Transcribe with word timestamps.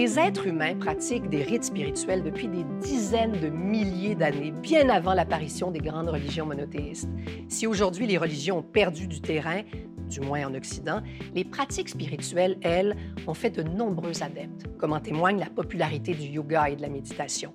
Les 0.00 0.16
êtres 0.16 0.46
humains 0.46 0.76
pratiquent 0.76 1.28
des 1.28 1.42
rites 1.42 1.64
spirituels 1.64 2.22
depuis 2.22 2.46
des 2.46 2.62
dizaines 2.80 3.32
de 3.32 3.48
milliers 3.48 4.14
d'années, 4.14 4.52
bien 4.52 4.88
avant 4.90 5.12
l'apparition 5.12 5.72
des 5.72 5.80
grandes 5.80 6.08
religions 6.08 6.46
monothéistes. 6.46 7.08
Si 7.48 7.66
aujourd'hui 7.66 8.06
les 8.06 8.16
religions 8.16 8.58
ont 8.58 8.62
perdu 8.62 9.08
du 9.08 9.20
terrain, 9.20 9.62
du 10.08 10.20
moins 10.20 10.46
en 10.46 10.54
Occident, 10.54 11.02
les 11.34 11.44
pratiques 11.44 11.88
spirituelles, 11.88 12.58
elles, 12.62 12.94
ont 13.26 13.34
fait 13.34 13.50
de 13.50 13.64
nombreux 13.64 14.22
adeptes, 14.22 14.68
comme 14.78 14.92
en 14.92 15.00
témoigne 15.00 15.40
la 15.40 15.50
popularité 15.50 16.14
du 16.14 16.28
yoga 16.28 16.70
et 16.70 16.76
de 16.76 16.82
la 16.82 16.90
méditation. 16.90 17.52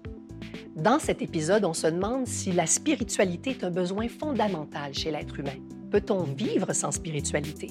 Dans 0.76 1.00
cet 1.00 1.22
épisode, 1.22 1.64
on 1.64 1.74
se 1.74 1.88
demande 1.88 2.28
si 2.28 2.52
la 2.52 2.66
spiritualité 2.66 3.52
est 3.52 3.64
un 3.64 3.72
besoin 3.72 4.10
fondamental 4.10 4.94
chez 4.94 5.12
l'être 5.12 5.40
humain. 5.40 5.62
Peut-on 5.94 6.24
vivre 6.24 6.74
sans 6.74 6.90
spiritualité? 6.90 7.68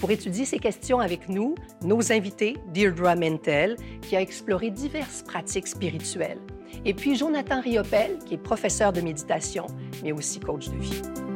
Pour 0.00 0.10
étudier 0.10 0.46
ces 0.46 0.58
questions 0.58 0.98
avec 0.98 1.28
nous, 1.28 1.56
nos 1.84 2.10
invités, 2.10 2.56
Deirdre 2.72 3.14
Mentel, 3.14 3.76
qui 4.00 4.16
a 4.16 4.22
exploré 4.22 4.70
diverses 4.70 5.22
pratiques 5.22 5.66
spirituelles, 5.66 6.40
et 6.86 6.94
puis 6.94 7.16
Jonathan 7.16 7.60
Riopel, 7.60 8.16
qui 8.24 8.32
est 8.32 8.38
professeur 8.38 8.94
de 8.94 9.02
méditation, 9.02 9.66
mais 10.02 10.12
aussi 10.12 10.40
coach 10.40 10.70
de 10.70 10.76
vie. 10.78 11.29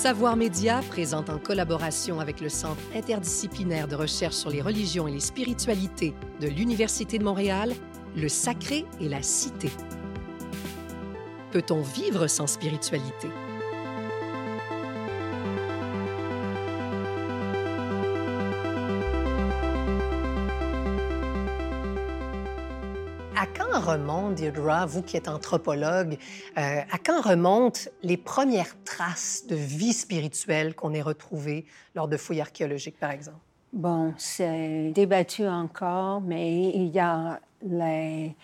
Savoir 0.00 0.36
Média 0.36 0.80
présente 0.88 1.28
en 1.28 1.40
collaboration 1.40 2.20
avec 2.20 2.40
le 2.40 2.48
Centre 2.48 2.80
interdisciplinaire 2.94 3.88
de 3.88 3.96
recherche 3.96 4.36
sur 4.36 4.48
les 4.48 4.62
religions 4.62 5.08
et 5.08 5.10
les 5.10 5.18
spiritualités 5.18 6.14
de 6.40 6.46
l'Université 6.46 7.18
de 7.18 7.24
Montréal, 7.24 7.74
le 8.14 8.28
sacré 8.28 8.84
et 9.00 9.08
la 9.08 9.22
cité. 9.22 9.72
Peut-on 11.50 11.82
vivre 11.82 12.28
sans 12.28 12.46
spiritualité? 12.46 13.26
Remonte, 23.88 24.34
Deirdre, 24.34 24.86
vous 24.86 25.02
qui 25.02 25.16
êtes 25.16 25.28
anthropologue, 25.28 26.18
euh, 26.58 26.80
à 26.90 26.98
quand 26.98 27.20
remontent 27.20 27.80
les 28.02 28.16
premières 28.16 28.76
traces 28.84 29.44
de 29.48 29.56
vie 29.56 29.92
spirituelle 29.92 30.74
qu'on 30.74 30.92
ait 30.92 31.02
retrouvées 31.02 31.64
lors 31.94 32.08
de 32.08 32.16
fouilles 32.16 32.40
archéologiques, 32.40 32.98
par 32.98 33.10
exemple? 33.10 33.38
Bon, 33.72 34.14
c'est 34.16 34.92
débattu 34.94 35.46
encore, 35.46 36.20
mais 36.20 36.70
il 36.70 36.88
y 36.88 36.98
a 36.98 37.40
les 37.62 38.34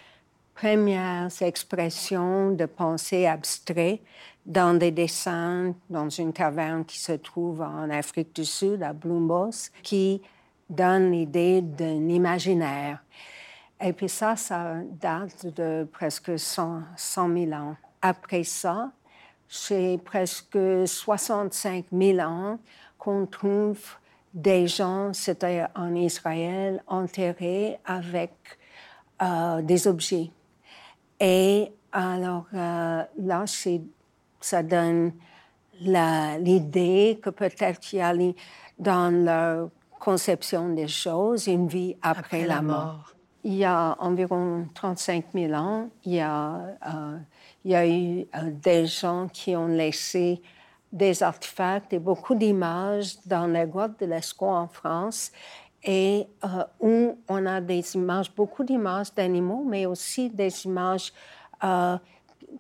premières 0.55 1.31
expressions 1.41 2.51
de 2.53 2.67
pensée 2.67 3.27
abstraite 3.27 4.01
dans 4.47 4.79
des 4.79 4.91
dessins 4.91 5.75
dans 5.89 6.08
une 6.08 6.33
caverne 6.33 6.84
qui 6.84 6.98
se 6.98 7.12
trouve 7.12 7.62
en 7.62 7.89
Afrique 7.91 8.34
du 8.34 8.45
Sud, 8.45 8.83
à 8.83 8.92
Bloomboss, 8.92 9.70
qui 9.83 10.20
donne 10.69 11.12
l'idée 11.12 11.62
d'un 11.62 12.08
imaginaire. 12.08 12.98
Et 13.80 13.92
puis 13.92 14.08
ça, 14.08 14.36
ça 14.36 14.77
date 15.00 15.47
de 15.55 15.86
presque 15.92 16.39
100, 16.39 16.83
000 16.97 17.53
ans. 17.53 17.77
Après 18.00 18.44
ça, 18.44 18.92
c'est 19.48 19.98
presque 20.05 20.58
65 20.86 21.86
000 21.92 22.19
ans 22.20 22.58
qu'on 22.98 23.27
trouve 23.27 23.80
des 24.33 24.67
gens, 24.67 25.12
c'était 25.12 25.64
en 25.75 25.95
Israël, 25.95 26.83
enterrés 26.89 27.78
avec 27.84 28.33
euh, 29.23 29.62
des 29.62 29.86
objets. 29.86 30.30
Et 31.20 31.73
alors 31.92 32.46
euh, 32.55 33.02
là, 33.18 33.45
ça 34.41 34.62
donne 34.62 35.12
l'idée 35.80 37.18
que 37.23 37.30
peut-être 37.30 37.80
qu'il 37.80 38.01
y 38.01 38.02
a 38.02 38.14
dans 38.79 39.11
leur 39.11 39.70
conception 40.01 40.68
des 40.70 40.89
choses 40.89 41.46
une 41.46 41.68
vie 41.68 41.96
après, 42.02 42.46
la, 42.46 42.61
mort 42.61 43.14
il 43.44 43.55
y 43.55 43.64
a 43.64 43.94
environ 44.00 44.66
35 44.74 45.27
000 45.34 45.52
ans, 45.52 45.88
il 46.05 46.14
y 46.14 46.20
a, 46.20 46.60
euh, 46.86 47.18
eu 47.64 48.27
euh, 48.34 48.50
des 48.50 48.86
gens 48.86 49.28
qui 49.30 49.55
ont 49.55 49.66
laissé 49.66 50.40
des 50.90 51.22
artefacts 51.22 51.92
et 51.92 51.98
beaucoup 51.98 52.34
d'images 52.34 53.18
dans 53.27 53.46
les 53.46 53.66
grottes 53.66 54.00
de 54.00 54.06
l'Escaut 54.06 54.46
en 54.46 54.66
France 54.66 55.30
et 55.82 56.27
euh, 56.44 56.64
où 56.80 57.18
on 57.28 57.46
a 57.46 57.60
des 57.60 57.94
images, 57.94 58.34
beaucoup 58.34 58.64
d'images 58.64 59.12
d'animaux, 59.14 59.64
mais 59.66 59.84
aussi 59.84 60.30
des 60.30 60.64
images 60.64 61.12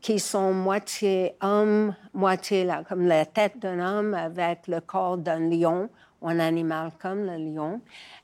qui 0.00 0.18
sont 0.18 0.52
moitié 0.52 1.34
homme, 1.42 1.94
moitié 2.14 2.66
comme 2.88 3.06
la 3.06 3.26
tête 3.26 3.58
d'un 3.58 3.80
homme 3.80 4.14
avec 4.14 4.66
le 4.66 4.80
corps 4.80 5.18
d'un 5.18 5.40
lion 5.40 5.90
un 6.28 6.38
animal 6.38 6.92
comme 7.00 7.24
le 7.24 7.36
lion. 7.36 7.80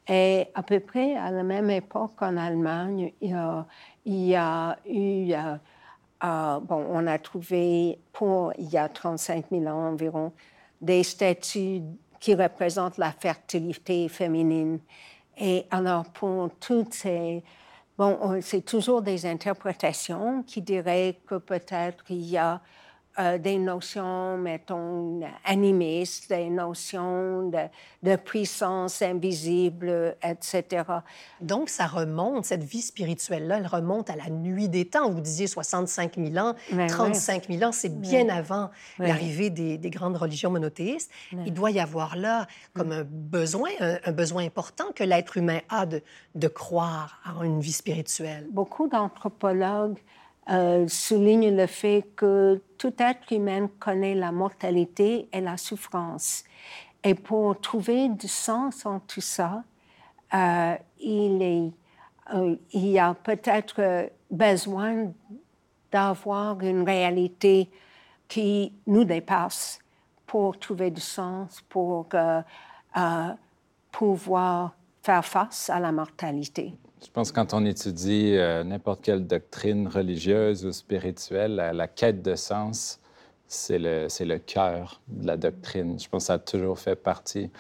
Et 0.09 0.47
à 0.55 0.63
peu 0.63 0.81
près 0.81 1.17
à 1.17 1.31
la 1.31 1.43
même 1.43 1.71
époque 1.71 2.21
en 2.21 2.37
Allemagne, 2.37 3.13
il 3.21 3.67
y 4.07 4.35
a, 4.35 4.77
eu, 4.87 5.33
euh, 5.33 5.57
euh, 6.25 6.61
bon, 6.61 6.87
on 6.91 7.07
a 7.07 7.19
trouvé 7.19 7.99
pour 8.13 8.53
il 8.59 8.69
y 8.69 8.79
a 8.79 8.89
35 8.89 9.47
000 9.51 9.67
ans 9.67 9.93
environ 9.93 10.33
des 10.81 11.03
statues 11.03 11.83
qui 12.19 12.35
représentent 12.35 12.99
la 12.99 13.13
fertilité 13.13 14.09
féminine. 14.09 14.81
Et 15.39 15.67
alors 15.71 16.05
pour 16.07 16.51
toutes 16.59 16.95
ces 16.95 17.43
Bon, 18.01 18.41
c'est 18.41 18.65
toujours 18.65 19.03
des 19.03 19.27
interprétations 19.27 20.43
qui 20.45 20.63
diraient 20.63 21.19
que 21.27 21.35
peut-être 21.35 22.03
il 22.09 22.31
y 22.31 22.39
a 22.39 22.63
euh, 23.19 23.39
des 23.39 23.59
notions, 23.59 24.39
mettons, 24.39 25.21
animistes, 25.45 26.29
des 26.29 26.49
notions 26.49 27.51
de, 28.03 28.17
puissance 28.17 29.03
invisible, 29.03 30.17
etc. 30.23 30.85
Donc, 31.41 31.69
ça 31.69 31.87
remonte, 31.87 32.45
cette 32.45 32.63
vie 32.63 32.81
spirituelle-là, 32.81 33.59
elle 33.59 33.67
remonte 33.67 34.11
à 34.11 34.17
la 34.17 34.31
nuit 34.31 34.69
des 34.69 34.85
temps. 34.85 35.11
Vous 35.11 35.21
disiez 35.21 35.49
65 35.49 36.15
000 36.17 36.37
ans, 36.37 36.55
35 36.89 37.49
000 37.49 37.65
ans, 37.65 37.73
c'est 37.73 38.01
bien 38.01 38.29
avant 38.29 38.71
l'arrivée 38.99 39.51
des, 39.51 39.91
grandes 39.91 40.17
religions 40.17 40.51
monothéistes. 40.51 41.11
Il 41.33 41.53
doit 41.53 41.73
y 41.73 41.81
avoir 41.81 42.17
là 42.17 42.47
comme 42.75 42.93
un 42.93 43.05
besoin, 43.05 43.71
un, 43.81 44.13
besoin 44.13 44.45
important 44.45 44.93
que 44.95 45.03
l'être 45.03 45.37
humain 45.37 45.59
a 45.69 45.85
de, 45.85 46.01
de 46.37 46.49
croire 46.49 47.21
à 47.25 47.45
une 47.45 47.61
vie 47.61 47.73
spirituelle. 47.73 48.47
Beaucoup 48.53 48.89
d'anthropologues 48.89 49.99
euh, 50.51 50.89
souligne 50.89 51.57
le 51.57 51.67
fait 51.67 52.05
que 52.17 52.61
tout 52.77 52.93
être 52.99 53.33
humain 53.33 53.69
connaît 53.79 54.17
la 54.17 54.33
mortalité 54.33 55.29
et 55.33 55.41
la 55.41 55.57
souffrance. 55.57 56.43
Et 57.05 57.15
pour 57.15 57.61
trouver 57.61 58.09
du 58.09 58.27
sens 58.27 58.85
en 58.85 58.99
tout 58.99 59.21
ça, 59.21 59.63
euh, 60.35 60.75
euh, 61.07 62.57
il 62.73 62.87
y 62.87 62.99
a 62.99 63.15
peut-être 63.15 64.11
besoin 64.29 65.13
d'avoir 65.93 66.61
une 66.61 66.83
réalité 66.83 67.71
qui 68.27 68.73
nous 68.89 69.05
dépasse 69.05 69.79
pour 70.27 70.59
trouver 70.59 70.91
du 70.91 71.01
sens, 71.01 71.61
pour 71.69 72.09
pouvoir 73.93 74.75
faire 75.03 75.25
face 75.25 75.71
à 75.71 75.79
la 75.79 75.93
mortalité. 75.93 76.75
Je 77.03 77.11
pense 77.11 77.31
que 77.31 77.37
quand 77.37 77.55
on 77.55 77.65
étudie 77.65 78.35
euh, 78.37 78.63
n'importe 78.63 79.03
quelle 79.03 79.27
doctrine 79.27 79.89
religieuse 79.89 80.67
ou 80.67 80.73
spirituelle, 80.73 81.55
la, 81.73 81.89
quête 81.89 82.23
de 82.23 82.35
sens, 82.35 83.01
c'est 83.47 83.79
le, 83.79 84.39
cœur 84.39 85.01
de 85.09 85.27
la 85.27 85.39
doctrine. 85.39 85.99
Je 85.99 86.09
pense 86.09 86.25
que 86.25 86.27
ça 86.27 86.35
a 86.35 86.39
toujours 86.39 86.79
fait 86.79 86.97
partie 86.97 87.51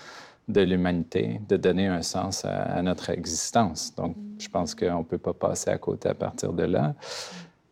de 0.46 0.60
l'humanité, 0.60 1.40
de 1.48 1.56
donner 1.56 1.86
un 1.86 2.02
sens 2.02 2.44
à, 2.44 2.82
notre 2.82 3.08
existence. 3.10 3.94
Donc, 3.94 4.14
je 4.38 4.48
pense 4.48 4.74
qu'on 4.74 4.98
ne 4.98 5.04
peut 5.04 5.18
pas 5.18 5.32
passer 5.32 5.70
à 5.70 5.78
côté 5.78 6.10
à 6.10 6.14
partir 6.14 6.52
de 6.52 6.64
là. 6.64 6.94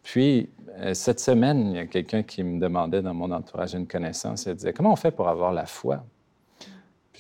Puis, 0.02 0.48
euh, 0.78 0.94
cette 0.94 1.20
semaine, 1.20 1.72
il 1.72 1.76
y 1.76 1.80
a 1.80 1.86
quelqu'un 1.86 2.22
qui 2.22 2.42
me 2.42 2.58
demandait 2.58 3.02
dans 3.02 3.14
mon 3.14 3.30
entourage 3.30 3.74
une 3.74 3.86
connaissance. 3.86 4.46
Il 4.46 4.54
disait 4.54 4.72
Comment 4.72 4.92
on 4.92 4.96
fait 4.96 5.10
pour 5.10 5.28
avoir 5.28 5.52
la 5.52 5.66
foi? 5.66 6.02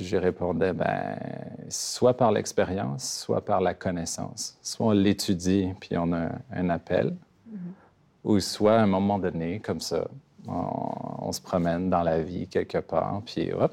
Je 0.00 0.16
répondais, 0.16 0.72
ben, 0.72 1.16
soit 1.68 2.16
par 2.16 2.32
l'expérience, 2.32 3.22
soit 3.24 3.44
par 3.44 3.60
la 3.60 3.74
connaissance. 3.74 4.58
Soit 4.62 4.86
on 4.86 4.90
l'étudie, 4.92 5.68
puis 5.80 5.96
on 5.96 6.12
a 6.12 6.30
un 6.52 6.70
appel, 6.70 7.14
mm-hmm. 7.50 7.56
ou 8.24 8.40
soit 8.40 8.78
à 8.78 8.82
un 8.82 8.86
moment 8.86 9.18
donné, 9.18 9.60
comme 9.60 9.80
ça, 9.80 10.08
on, 10.46 11.30
se 11.32 11.40
promène 11.42 11.90
dans 11.90 12.02
la 12.02 12.22
vie 12.22 12.46
quelque 12.46 12.78
part, 12.78 13.20
puis 13.26 13.52
hop, 13.52 13.72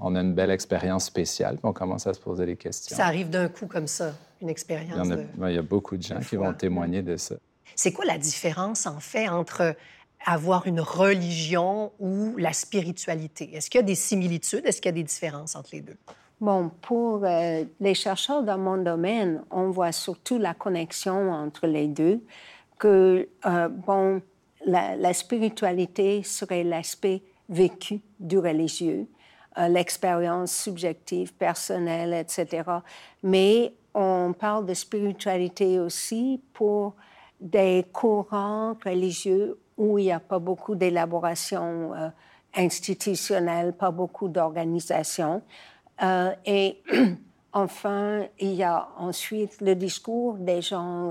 on, 0.00 0.14
a 0.14 0.20
une 0.20 0.32
belle 0.32 0.50
expérience 0.50 1.06
spéciale, 1.06 1.56
puis 1.56 1.64
on 1.64 1.72
commence 1.72 2.06
à 2.06 2.14
se 2.14 2.20
poser 2.20 2.46
des 2.46 2.56
questions. 2.56 2.96
Ça 2.96 3.06
arrive 3.06 3.30
d'un 3.30 3.48
coup 3.48 3.66
comme 3.66 3.88
ça, 3.88 4.12
une 4.40 4.48
expérience. 4.48 5.08
Il 5.08 5.12
y, 5.12 5.26
ben, 5.36 5.48
il 5.48 5.56
y 5.56 5.58
a 5.58 5.62
beaucoup 5.62 5.96
de 5.96 6.02
gens 6.02 6.20
qui 6.20 6.36
vont 6.36 6.52
témoigner 6.52 7.02
de 7.02 7.16
ça. 7.16 7.34
C'est 7.74 7.92
quoi 7.92 8.04
la 8.04 8.18
différence, 8.18 8.86
en 8.86 9.00
fait, 9.00 9.28
entre 9.28 9.74
avoir 10.24 10.66
une 10.66 10.80
religion 10.80 11.92
ou 11.98 12.36
la 12.36 12.52
spiritualité? 12.52 13.50
Est-ce 13.54 13.70
qu'il 13.70 13.78
y 13.78 13.84
a 13.84 13.86
des 13.86 13.94
similitudes? 13.94 14.64
Est-ce 14.64 14.80
qu'il 14.80 14.88
y 14.88 14.94
a 14.94 14.96
des 14.96 15.02
différences 15.02 15.56
entre 15.56 15.70
les 15.72 15.80
deux? 15.80 15.96
Bon, 16.40 16.70
pour 16.82 17.24
euh, 17.24 17.64
les 17.80 17.94
chercheurs 17.94 18.42
dans 18.42 18.58
mon 18.58 18.76
domaine, 18.76 19.42
on 19.50 19.70
voit 19.70 19.92
surtout 19.92 20.38
la 20.38 20.52
connexion 20.52 21.32
entre 21.32 21.66
les 21.66 21.86
deux, 21.86 22.20
que, 22.78 23.28
euh, 23.46 23.68
bon, 23.68 24.20
la, 24.66 25.12
spiritualité 25.14 26.22
serait 26.22 26.64
l'aspect 26.64 27.22
vécu 27.48 28.00
du 28.18 28.38
religieux, 28.38 29.06
euh, 29.58 29.68
l'expérience 29.68 30.52
subjective, 30.52 31.32
personnelle, 31.34 32.12
etc. 32.12 32.62
Mais 33.22 33.72
on 33.94 34.34
parle 34.38 34.66
de 34.66 34.74
spiritualité 34.74 35.78
aussi 35.78 36.42
pour 36.52 36.94
des 37.40 37.86
courants 37.92 38.76
religieux 38.84 39.58
où 39.76 39.98
il 39.98 40.04
n'y 40.04 40.12
a 40.12 40.20
pas 40.20 40.38
beaucoup 40.38 40.74
d'élaboration 40.74 41.94
euh, 41.94 42.08
institutionnelle, 42.54 43.72
pas 43.72 43.90
beaucoup 43.90 44.28
d'organisation. 44.28 45.42
Euh, 46.02 46.32
et 46.46 46.82
enfin, 47.52 48.26
il 48.38 48.54
y 48.54 48.62
a 48.62 48.88
ensuite 48.96 49.60
le 49.60 49.74
discours 49.74 50.34
des 50.34 50.62
gens 50.62 51.10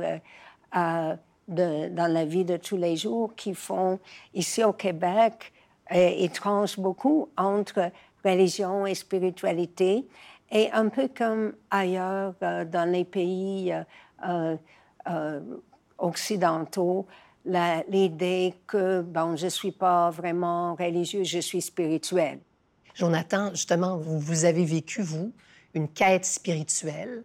euh, 0.75 1.15
dans 1.47 2.11
la 2.11 2.25
vie 2.25 2.45
de 2.45 2.57
tous 2.57 2.77
les 2.77 2.95
jours 2.95 3.35
qui 3.35 3.53
font, 3.53 3.99
ici 4.33 4.63
au 4.63 4.73
Québec, 4.73 5.51
et, 5.91 6.29
tranchent 6.29 6.79
beaucoup 6.79 7.29
entre 7.35 7.91
religion 8.23 8.85
et 8.85 8.95
spiritualité. 8.95 10.07
Et 10.49 10.71
un 10.71 10.87
peu 10.87 11.09
comme 11.09 11.53
ailleurs 11.69 12.33
dans 12.39 12.89
les 12.89 13.03
pays 13.03 13.73
occidentaux, 15.97 17.05
l'idée 17.45 18.53
que 18.67 19.01
bon, 19.01 19.35
je 19.35 19.45
ne 19.45 19.49
suis 19.49 19.71
pas 19.71 20.09
vraiment 20.09 20.75
religieux, 20.75 21.23
je 21.23 21.39
suis 21.39 21.61
spirituel. 21.61 22.39
Jonathan, 22.95 23.49
justement, 23.51 23.97
vous, 23.97 24.19
vous 24.19 24.45
avez 24.45 24.65
vécu, 24.65 25.01
vous, 25.01 25.33
une 25.73 25.87
quête 25.87 26.25
spirituelle 26.25 27.23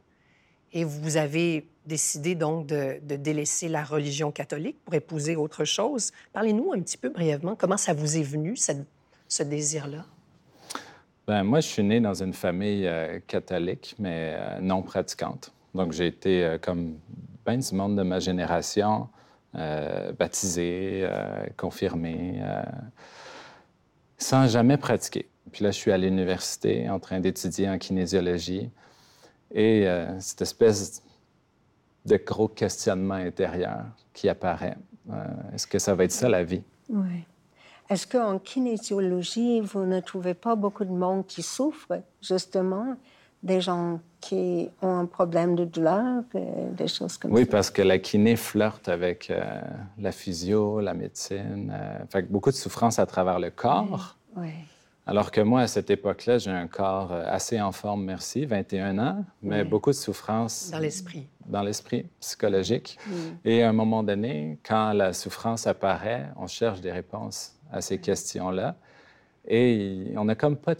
et 0.73 0.85
vous 0.85 1.17
avez 1.17 1.69
décidé 1.87 2.35
donc 2.35 2.67
de, 2.67 2.99
délaisser 3.03 3.69
la 3.69 3.85
religion 3.85 4.31
catholique 4.31 4.77
pour 4.85 4.95
épouser 4.95 5.37
autre 5.37 5.65
chose. 5.65 6.13
Parlez-nous 6.33 6.73
un 6.73 6.81
petit 6.81 6.99
peu 6.99 7.09
brièvement, 7.09 7.55
comment 7.57 7.77
ça 7.77 7.95
vous 7.95 8.17
est 8.17 8.23
venu, 8.23 8.57
ce 8.57 9.43
désir-là? 9.43 10.05
Ben, 11.27 11.43
moi, 11.43 11.61
je 11.61 11.69
suis 11.69 11.83
né 11.83 12.01
dans 12.01 12.15
une 12.15 12.33
famille 12.33 12.87
euh, 12.87 13.21
catholique, 13.27 13.95
mais 13.99 14.35
euh, 14.35 14.61
non 14.61 14.83
pratiquante. 14.83 15.53
Donc, 15.75 15.93
j'ai 15.93 16.07
été, 16.07 16.43
euh, 16.43 16.59
comme 16.59 16.97
bien 17.47 17.59
du 17.59 17.75
monde 17.75 17.97
de 17.97 18.03
ma 18.03 18.19
génération, 18.19 19.03
euh, 19.03 19.18
baptisé, 19.55 21.01
euh, 21.03 21.47
confirmé, 21.57 22.41
euh, 22.41 22.63
sans 24.19 24.47
jamais 24.47 24.77
pratiquer. 24.77 25.29
Puis 25.53 25.65
là, 25.65 25.71
je 25.71 25.77
suis 25.77 25.93
à 25.93 25.99
l'université 25.99 26.89
en 26.91 26.99
train 26.99 27.21
d'étudier 27.21 27.69
en 27.69 27.79
kinésiologie 27.79 28.71
et 29.55 29.87
cette 30.19 30.43
espèce 30.43 31.03
de 32.05 32.17
gros 32.19 32.49
questionnement 32.49 33.15
intérieur 33.15 33.87
qui 34.13 34.29
apparaît. 34.29 34.77
Est-ce 35.55 35.67
que 35.67 35.79
ça 35.79 35.95
va 35.95 36.05
être 36.05 36.13
ça 36.13 36.29
la 36.29 36.45
vie? 36.45 36.63
Oui. 36.91 37.25
Est-ce 37.89 38.07
qu'en 38.07 38.39
kinésiologie, 38.39 39.61
vous 39.63 39.87
ne 39.87 40.01
trouvez 40.01 40.35
pas 40.35 40.55
beaucoup 40.55 40.85
de 40.85 40.93
monde 40.93 41.27
qui 41.27 41.43
souffre, 41.43 42.03
justement, 42.21 42.97
des 43.43 43.61
gens 43.61 44.01
qui 44.21 44.69
ont 44.83 44.99
un 44.99 45.07
problème 45.07 45.55
de 45.55 45.65
douleur, 45.65 46.23
des 46.35 46.89
choses 46.89 47.19
comme 47.19 47.33
oui, 47.33 47.43
ça. 47.43 47.45
Oui, 47.45 47.51
parce 47.51 47.71
que 47.71 47.83
la 47.83 47.99
kiné 47.99 48.37
flirte 48.37 48.89
avec 48.89 49.31
euh, 49.31 49.61
la 49.99 50.13
physio, 50.13 50.81
la 50.81 50.95
médecine. 50.95 51.73
Euh, 51.73 51.99
fait 52.11 52.31
beaucoup 52.31 52.51
de 52.51 52.57
souffrance 52.57 52.99
à 52.99 53.07
travers 53.07 53.39
le 53.39 53.51
corps. 53.51 54.17
Oui. 54.37 54.49
Alors 55.07 55.31
que 55.31 55.41
moi, 55.41 55.63
à 55.63 55.67
cette 55.69 55.89
époque-là, 55.89 56.37
j'ai 56.37 56.51
un 56.51 56.67
corps 56.67 57.13
euh, 57.13 57.25
assez 57.27 57.61
en 57.61 57.73
forme, 57.73 58.05
merci, 58.05 58.45
21 58.45 58.99
ans, 58.99 59.25
mais 59.41 59.65
beaucoup 59.65 59.91
de 59.91 59.97
souffrance. 59.97 60.71
Dans 60.71 60.81
l'esprit. 60.81 61.27
Dans 61.47 61.63
l'esprit, 61.63 62.07
psychologique. 62.21 62.99
Et 63.45 63.63
à 63.63 63.71
un 63.71 63.73
moment 63.73 64.03
donné, 64.03 64.59
quand 64.63 64.93
la 64.93 65.15
souffrance 65.15 65.67
apparaît, 65.67 66.27
on 66.37 66.47
cherche 66.47 66.83
des 66.83 66.93
réponses 66.93 67.55
à 67.73 67.81
ces 67.81 67.99
questions-là. 67.99 68.77
Et 69.49 70.13
on 70.17 70.25
n'a 70.25 70.35
comme 70.35 70.57
pas 70.57 70.75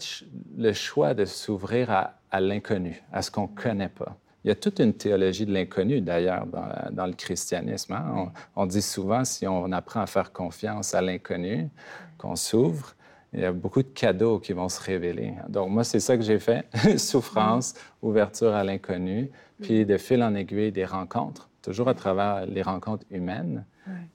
le 0.57 0.73
choix 0.73 1.15
de 1.15 1.25
s'ouvrir 1.25 1.89
à, 2.31 2.39
l'inconnu, 2.39 3.01
à 3.11 3.23
ce 3.23 3.31
qu'on 3.31 3.43
ne 3.43 3.55
connaît 3.55 3.89
pas. 3.89 4.15
Il 4.45 4.47
y 4.47 4.51
a 4.51 4.55
toute 4.55 4.79
une 4.79 4.93
théologie 4.93 5.45
de 5.45 5.51
l'inconnu, 5.51 5.99
d'ailleurs, 6.01 6.45
dans, 6.91 7.07
le 7.07 7.13
christianisme. 7.13 7.93
Hein. 7.93 8.31
On, 8.55 8.65
dit 8.67 8.83
souvent, 8.83 9.25
si 9.25 9.47
on 9.47 9.71
apprend 9.71 10.01
à 10.01 10.05
faire 10.05 10.31
confiance 10.31 10.93
à 10.93 11.01
l'inconnu, 11.01 11.69
qu'on 12.17 12.35
s'ouvre, 12.35 12.95
il 13.33 13.41
y 13.41 13.45
a 13.45 13.51
beaucoup 13.51 13.83
de 13.83 13.89
cadeaux 13.89 14.39
qui 14.39 14.53
vont 14.53 14.69
se 14.69 14.81
révéler. 14.81 15.33
Donc, 15.49 15.69
moi, 15.69 15.83
c'est 15.83 15.99
ça 15.99 16.15
que 16.15 16.23
j'ai 16.23 16.39
fait. 16.39 16.65
Souffrance, 16.97 17.73
ouverture 18.01 18.53
à 18.53 18.63
l'inconnu, 18.63 19.29
puis 19.61 19.85
de 19.85 19.97
fil 19.97 20.23
en 20.23 20.35
aiguille, 20.35 20.71
des 20.71 20.85
rencontres, 20.85 21.49
toujours 21.61 21.89
à 21.89 21.93
travers 21.95 22.45
les 22.45 22.61
rencontres 22.61 23.05
humaines. 23.11 23.65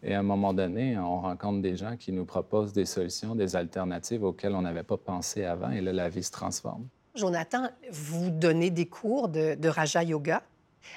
Et 0.03 0.15
à 0.15 0.21
un 0.21 0.23
moment 0.23 0.53
donné, 0.53 0.97
on 0.99 1.21
rencontre 1.21 1.61
des 1.61 1.77
gens 1.77 1.97
qui 1.97 2.13
nous 2.13 2.25
proposent 2.25 2.73
des 2.73 2.85
solutions, 2.85 3.35
des 3.35 3.57
alternatives 3.57 4.23
auxquelles 4.23 4.55
on 4.55 4.63
n'avait 4.63 4.83
pas 4.83 4.97
pensé 4.97 5.45
avant, 5.45 5.71
et 5.71 5.81
là, 5.81 5.93
la 5.93 6.09
vie 6.09 6.23
se 6.23 6.31
transforme. 6.31 6.87
Jonathan, 7.15 7.69
vous 7.91 8.31
donnez 8.31 8.71
des 8.71 8.87
cours 8.87 9.29
de, 9.29 9.69
Raja 9.69 10.03
Yoga. 10.03 10.43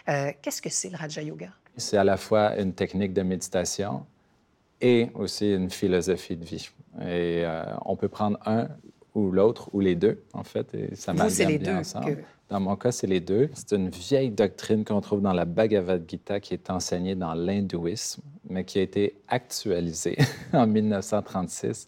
Euh, 0.10 0.32
qu'est-ce 0.42 0.62
que 0.62 0.70
c'est 0.70 0.90
le 0.90 0.98
Raja 0.98 1.22
Yoga? 1.22 1.50
C'est 1.78 1.98
à 1.98 2.04
la 2.04 2.18
fois 2.18 2.58
une 2.60 2.74
technique 2.74 3.14
de 3.14 3.22
méditation 3.22 4.06
et 4.82 5.10
aussi 5.14 5.54
une 5.54 5.70
philosophie 5.70 6.36
de 6.36 6.44
vie. 6.44 6.70
Et 7.02 7.44
euh, 7.46 7.64
on 7.86 7.96
peut 7.96 8.08
prendre 8.08 8.40
un 8.46 8.68
ou 9.18 9.32
l'autre, 9.32 9.70
ou 9.74 9.80
les 9.80 9.96
deux, 9.96 10.22
en 10.34 10.44
fait, 10.44 10.74
et 10.76 10.96
ça 10.96 11.14
marche 11.14 11.38
bien 11.38 11.58
deux 11.58 11.72
ensemble. 11.72 12.24
Dans 12.50 12.60
mon 12.60 12.76
cas, 12.76 12.92
c'est 12.92 13.08
les 13.08 13.20
deux. 13.20 13.50
C'est 13.54 13.76
une 13.76 13.90
vieille 13.90 14.30
doctrine 14.30 14.86
qu'on 14.86 15.02
trouve 15.02 15.22
dans 15.22 15.34
la 15.34 15.44
Bhagavad 15.44 16.06
Gita 16.08 16.40
qui 16.40 16.54
est 16.54 16.70
enseignée 16.70 17.16
dans 17.16 17.34
l'hindouisme, 17.34 18.22
mais 18.50 18.64
qui 18.64 18.80
a 18.80 18.84
été 18.84 19.16
actualisée 19.28 20.18
en 20.54 20.66
1936 20.68 21.88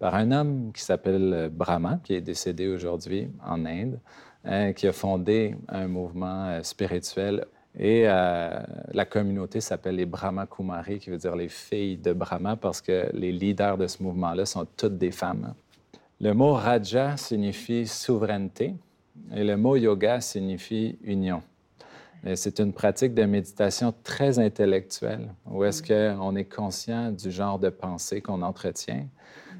par 0.00 0.16
un 0.16 0.32
homme 0.32 0.72
qui 0.74 0.82
s'appelle 0.82 1.50
Brahma, 1.52 2.00
qui 2.02 2.14
est 2.14 2.20
décédé 2.20 2.66
aujourd'hui 2.66 3.28
en 3.46 3.64
Inde, 3.64 4.00
hein, 4.44 4.72
qui 4.72 4.88
a 4.88 4.92
fondé 4.92 5.54
un 5.68 5.86
mouvement 5.86 6.46
euh, 6.46 6.62
spirituel. 6.64 7.44
Et 7.78 8.04
euh, 8.06 8.58
la 8.92 9.04
communauté 9.04 9.60
s'appelle 9.60 9.96
les 9.96 10.06
Brahma 10.06 10.46
Kumari, 10.46 10.98
qui 10.98 11.10
veut 11.10 11.18
dire 11.18 11.36
les 11.36 11.48
filles 11.48 11.98
de 11.98 12.12
Brahma, 12.12 12.56
parce 12.56 12.80
que 12.80 13.08
les 13.12 13.30
leaders 13.30 13.78
de 13.78 13.86
ce 13.86 14.02
mouvement-là 14.02 14.44
sont 14.44 14.66
toutes 14.76 14.98
des 14.98 15.12
femmes. 15.12 15.54
Le 16.22 16.34
mot 16.34 16.52
Raja 16.52 17.16
signifie 17.16 17.84
souveraineté. 17.84 18.76
Et 19.34 19.42
le 19.42 19.56
mot 19.56 19.74
yoga 19.74 20.20
signifie 20.20 20.96
union. 21.02 21.42
C'est 22.36 22.60
une 22.60 22.72
pratique 22.72 23.12
de 23.12 23.24
méditation 23.24 23.92
très 24.04 24.38
intellectuelle, 24.38 25.34
où 25.50 25.64
est-ce 25.64 25.82
qu'on 25.82 26.36
est 26.36 26.44
conscient 26.44 27.10
du 27.10 27.32
genre 27.32 27.58
de 27.58 27.70
pensée 27.70 28.20
qu'on 28.20 28.42
entretient 28.42 29.08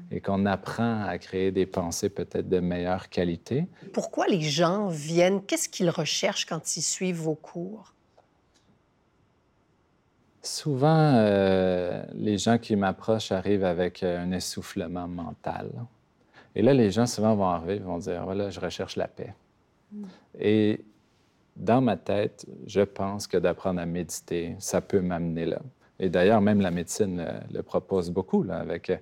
et 0.09 0.21
qu'on 0.21 0.45
apprend 0.45 1.03
à 1.03 1.17
créer 1.17 1.51
des 1.51 1.65
pensées 1.65 2.07
peut-être 2.07 2.47
de 2.47 2.61
meilleure 2.61 3.09
qualité. 3.09 3.67
Pourquoi 3.91 4.27
les 4.27 4.41
gens 4.41 4.87
viennent? 4.87 5.41
Qu'est-ce 5.41 5.67
qu'ils 5.67 5.89
recherchent 5.89 6.45
quand 6.45 6.77
ils 6.77 6.81
suivent 6.81 7.19
vos 7.19 7.35
cours? 7.35 7.93
Souvent, 10.41 11.13
euh, 11.15 12.03
les 12.13 12.37
gens 12.37 12.57
qui 12.57 12.77
m'approchent 12.77 13.33
arrivent 13.33 13.65
avec 13.65 14.03
un 14.03 14.31
essoufflement 14.31 15.09
mental. 15.09 15.69
Et 16.55 16.61
là, 16.61 16.73
les 16.73 16.91
gens 16.91 17.05
souvent 17.05 17.35
vont 17.35 17.47
arriver, 17.47 17.79
vont 17.79 17.97
dire, 17.97 18.23
voilà, 18.25 18.49
je 18.49 18.59
recherche 18.59 18.95
la 18.95 19.07
paix. 19.07 19.33
Et 20.39 20.83
dans 21.55 21.81
ma 21.81 21.97
tête, 21.97 22.45
je 22.65 22.81
pense 22.81 23.27
que 23.27 23.37
d'apprendre 23.37 23.79
à 23.79 23.85
méditer, 23.85 24.55
ça 24.59 24.81
peut 24.81 25.01
m'amener 25.01 25.45
là. 25.45 25.59
Et 25.99 26.09
d'ailleurs, 26.09 26.41
même 26.41 26.59
la 26.59 26.71
médecine 26.71 27.23
le, 27.51 27.61
propose 27.61 28.09
beaucoup, 28.09 28.43
là, 28.43 28.57
avec 28.57 28.89
euh, 28.89 28.97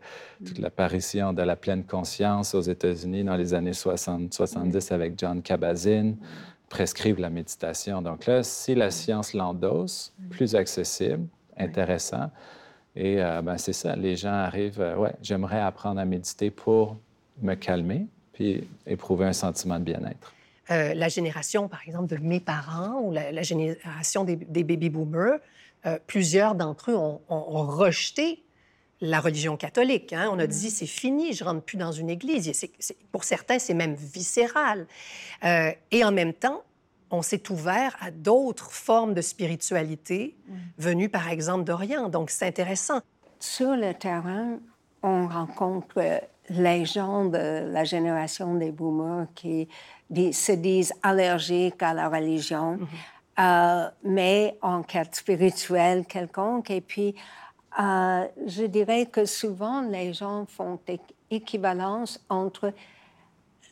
toute 0.46 0.60
l'apparition 0.60 1.32
de 1.32 1.42
la 1.42 1.56
pleine 1.56 1.86
conscience 1.86 2.54
aux 2.54 2.62
États-Unis 2.62 3.24
dans 3.24 3.38
les 3.38 3.54
années 3.54 3.74
60, 3.74 4.34
70 4.34 4.92
avec 4.92 5.18
John 5.18 5.42
Kabat-Zinn, 5.42 6.18
prescrivent 6.70 7.20
la 7.20 7.30
méditation. 7.30 8.02
Donc 8.02 8.26
là, 8.26 8.44
si 8.44 8.76
la 8.76 8.92
science 8.92 9.34
l'endosse, 9.34 10.14
plus 10.30 10.54
accessible, 10.54 11.28
intéressant, 11.58 12.30
et 12.96 13.24
euh, 13.24 13.42
ben, 13.42 13.58
c'est 13.58 13.74
ça, 13.74 13.96
les 13.96 14.18
gens 14.18 14.34
arrivent, 14.34 14.82
euh, 14.82 14.98
ouais, 14.98 15.14
j'aimerais 15.22 15.62
apprendre 15.62 16.00
à 16.00 16.06
méditer 16.06 16.52
pour 16.52 16.98
me 17.42 17.56
calmer, 17.56 18.08
puis 18.34 18.68
éprouver 18.88 19.26
un 19.26 19.34
sentiment 19.34 19.80
de 19.80 19.84
bien-être. 19.84 20.34
Euh, 20.72 20.94
la 20.94 21.10
génération, 21.10 21.68
par 21.68 21.82
exemple, 21.86 22.08
de 22.08 22.18
mes 22.18 22.40
parents 22.40 23.02
ou 23.02 23.12
la, 23.12 23.42
génération 23.42 24.24
des, 24.24 24.36
baby-boomers, 24.36 25.40
euh, 25.86 25.98
plusieurs 26.08 26.56
d'entre 26.56 26.92
eux 26.92 26.96
ont, 26.96 27.20
rejeté 27.30 28.44
la 29.02 29.20
religion 29.20 29.58
catholique. 29.58 30.14
Hein. 30.14 30.30
On 30.32 30.40
a 30.40 30.48
dit, 30.48 30.70
c'est 30.70 30.86
fini, 30.86 31.34
je 31.34 31.44
rentre 31.44 31.64
plus 31.64 31.78
dans 31.78 31.92
une 31.92 32.10
église. 32.10 32.52
pour 33.12 33.24
certains, 33.24 33.60
c'est 33.60 33.74
même 33.74 33.96
viscéral. 33.96 34.88
Euh, 35.44 35.72
et 35.90 36.06
en 36.06 36.12
même 36.12 36.34
temps, 36.34 36.64
on 37.10 37.22
s'est 37.22 37.52
ouvert 37.52 37.98
à 38.00 38.12
d'autres 38.12 38.72
formes 38.72 39.14
de 39.14 39.22
spiritualité 39.22 40.38
venues, 40.78 41.10
par 41.10 41.30
exemple, 41.30 41.66
d'Orient. 41.66 42.08
Donc, 42.08 42.30
c'est 42.30 42.46
intéressant. 42.46 43.02
Sur 43.40 43.76
le 43.76 43.94
terrain, 43.94 44.60
on 45.04 45.28
rencontre 45.28 46.22
les 46.52 46.86
gens 46.86 47.26
de 47.26 47.72
la 47.72 47.84
génération 47.84 48.56
des 48.56 48.72
boomers 48.72 49.28
qui 49.36 49.68
se 50.34 50.52
disent 50.54 50.94
allergiques 51.02 51.82
à 51.82 51.94
la 51.94 52.10
religion, 52.10 52.78
mhm. 52.78 52.88
euh, 53.40 53.90
mais 54.04 54.58
en 54.62 54.84
quête 54.84 55.16
spirituelle 55.16 56.06
quelconque. 56.06 56.70
Et 56.70 56.82
puis, 56.82 57.16
Euh, 57.80 58.28
je 58.48 58.66
dirais 58.66 59.06
que 59.06 59.26
souvent, 59.26 59.82
les 59.82 60.14
gens 60.14 60.46
font 60.46 60.80
équivalence 61.30 62.24
entre 62.30 62.74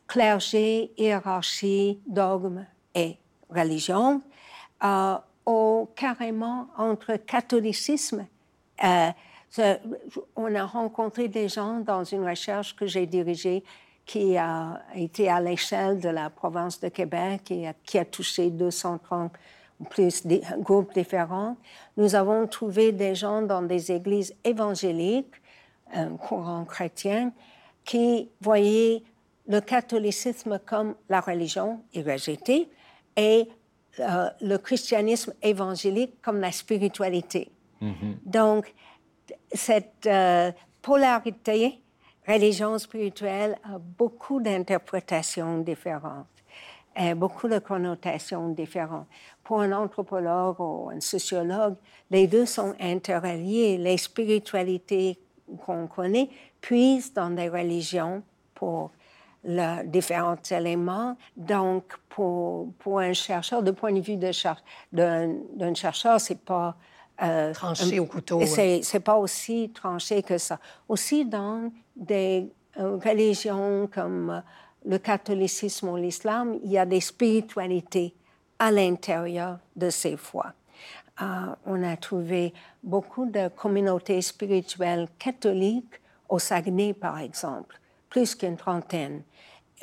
clergé, 0.07 0.91
hiérarchie, 0.97 1.99
dogme 2.07 2.65
et 2.95 3.17
religion, 3.49 4.21
euh, 4.83 5.17
ou 5.45 5.89
carrément 5.95 6.67
entre 6.77 7.17
catholicisme. 7.17 8.25
Euh, 9.57 9.75
on 10.35 10.53
a 10.53 10.65
rencontré 10.65 11.27
des 11.27 11.49
gens 11.49 11.79
dans 11.79 12.03
une 12.03 12.27
recherche 12.27 12.75
que 12.75 12.85
j'ai 12.85 13.05
dirigée 13.05 13.63
qui 14.05 14.37
a 14.37 14.81
été 14.95 15.29
à 15.29 15.39
l'échelle 15.39 15.99
de 15.99 16.09
la 16.09 16.29
province 16.29 16.79
de 16.79 16.89
Québec 16.89 17.51
et 17.51 17.69
qui 17.83 17.97
a 17.97 18.05
touché 18.05 18.49
230 18.49 19.31
plus 19.89 20.25
de 20.25 20.41
groupes 20.61 20.93
différents. 20.93 21.55
Nous 21.95 22.15
avons 22.15 22.47
trouvé 22.47 22.91
des 22.91 23.15
gens 23.15 23.41
dans 23.41 23.61
des 23.61 23.91
églises 23.91 24.35
évangéliques, 24.43 25.35
un 25.93 26.17
courant 26.17 26.65
chrétien, 26.65 27.31
qui 27.85 28.29
voyaient 28.41 29.03
le 29.47 29.61
catholicisme 29.61 30.59
comme 30.65 30.95
la 31.07 31.21
religion 31.21 31.81
irrégétée 31.93 32.69
et 33.15 33.47
euh, 33.99 34.29
le 34.41 34.57
christianisme 34.57 35.33
évangélique 35.41 36.21
comme 36.21 36.39
la 36.39 36.51
spiritualité. 36.51 37.51
Mm-hmm. 37.81 38.15
Donc, 38.25 38.73
cette 39.51 40.05
euh, 40.05 40.51
polarité 40.81 41.79
religion 42.27 42.77
spirituelle 42.77 43.57
a 43.63 43.77
beaucoup 43.79 44.39
d'interprétations 44.39 45.59
différentes 45.59 46.27
et 46.95 47.13
beaucoup 47.13 47.47
de 47.47 47.59
connotations 47.59 48.49
différentes. 48.49 49.07
Pour 49.43 49.61
un 49.61 49.71
anthropologue 49.71 50.59
ou 50.59 50.89
un 50.89 50.99
sociologue, 50.99 51.75
les 52.11 52.27
deux 52.27 52.45
sont 52.45 52.75
interreliés. 52.79 53.77
Les 53.77 53.97
spiritualités 53.97 55.17
qu'on 55.65 55.87
connaît 55.87 56.29
puisent 56.61 57.13
dans 57.13 57.29
des 57.29 57.49
religions 57.49 58.21
pour 58.53 58.91
les 59.43 59.83
différents 59.85 60.37
éléments. 60.51 61.15
Donc, 61.37 61.95
pour, 62.09 62.99
un 62.99 63.13
chercheur, 63.13 63.63
du 63.63 63.71
point 63.71 63.93
de 63.93 64.01
vue 64.01 64.17
d'un 64.17 65.73
chercheur, 65.73 66.19
c'est 66.19 66.41
pas 66.41 66.75
euh, 67.21 67.53
tranché 67.53 67.99
au 67.99 68.05
couteau. 68.05 68.41
C'est 68.45 68.99
pas 69.03 69.17
aussi 69.17 69.71
tranché 69.73 70.23
que 70.23 70.37
ça. 70.37 70.59
Aussi 70.87 71.25
dans 71.25 71.71
des 71.95 72.49
euh, 72.79 72.97
religions 72.97 73.89
comme 73.93 74.29
euh, 74.29 74.39
le 74.85 74.97
catholicisme 74.99 75.89
ou 75.89 75.97
l'islam, 75.97 76.57
il 76.63 76.71
y 76.71 76.77
a 76.77 76.85
des 76.85 77.01
spiritualités 77.01 78.13
à 78.57 78.71
l'intérieur 78.71 79.59
de 79.75 79.89
ces 79.89 80.15
foi. 80.15 80.53
on 81.65 81.83
a 81.83 81.97
trouvé 81.97 82.53
beaucoup 82.81 83.25
de 83.25 83.49
communautés 83.49 84.21
spirituelles 84.21 85.07
catholiques 85.17 85.99
au 86.29 86.39
Saguenay, 86.39 86.93
par 86.93 87.19
exemple, 87.19 87.79
plus 88.09 88.35
qu'une 88.35 88.55
trentaine, 88.55 89.23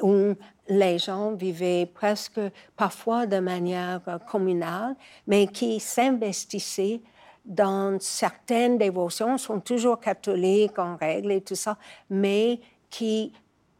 où 0.01 0.35
les 0.69 0.99
gens 0.99 1.33
vivaient 1.33 1.87
presque 1.87 2.41
parfois 2.77 3.27
de 3.27 3.39
manière 3.39 4.01
communale, 4.31 4.97
mais 5.27 5.47
qui 5.47 5.81
s'investissaient 5.81 7.01
dans 7.47 7.99
certaines 8.01 8.77
dévotions, 8.77 9.39
sont 9.39 9.61
toujours 9.61 10.01
catholiques 10.01 10.79
en 10.79 10.97
règle 10.97 11.33
et 11.33 11.41
tout 11.41 11.55
ça, 11.55 11.79
mais 12.11 12.61
qui 12.91 13.33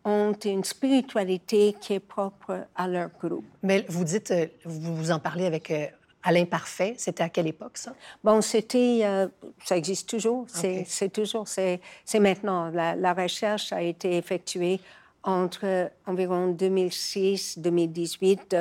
ont 0.05 0.33
une 0.45 0.63
spiritualité 0.63 1.75
qui 1.81 1.95
est 1.95 2.01
propre 2.01 2.69
à 2.77 2.87
leur 2.87 3.11
groupe. 3.21 3.45
Mais 3.63 3.85
vous 3.89 4.05
dites, 4.05 4.31
euh, 4.31 4.47
vous 4.65 5.11
en 5.11 5.19
parlez 5.19 5.47
avec 5.47 5.71
euh, 5.73 5.87
Alain 6.23 6.45
Parfait. 6.45 6.95
C'était 6.97 7.25
à 7.25 7.29
quelle 7.29 7.49
époque, 7.49 7.77
ça? 7.77 7.93
Bon, 8.23 8.41
c'était... 8.41 9.01
Euh, 9.03 9.27
ça 9.65 9.77
existe 9.77 10.09
toujours. 10.09 10.47
C'est 10.49 11.13
toujours... 11.13 11.49
C'est 11.49 11.81
maintenant. 12.21 12.71
La, 12.71 12.95
la, 12.95 13.15
recherche 13.15 13.73
a 13.73 13.83
été 13.83 14.17
effectuée 14.17 14.81
entre 15.25 15.91
environ 16.07 16.49
2006 16.53 17.59
2018, 17.59 18.57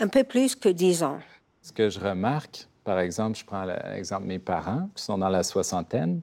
un 0.00 0.08
peu 0.08 0.24
plus 0.24 0.56
que 0.56 0.70
dix 0.70 1.02
ans. 1.02 1.18
Ce 1.60 1.72
que 1.72 1.90
je 1.90 2.00
remarque, 2.00 2.66
par 2.84 2.98
exemple, 2.98 3.38
je 3.38 3.44
prends 3.44 3.64
l'exemple 3.64 4.22
de 4.22 4.28
mes 4.28 4.38
parents 4.38 4.88
qui 4.94 5.02
sont 5.02 5.18
dans 5.18 5.28
la 5.28 5.42
soixantaine. 5.42 6.20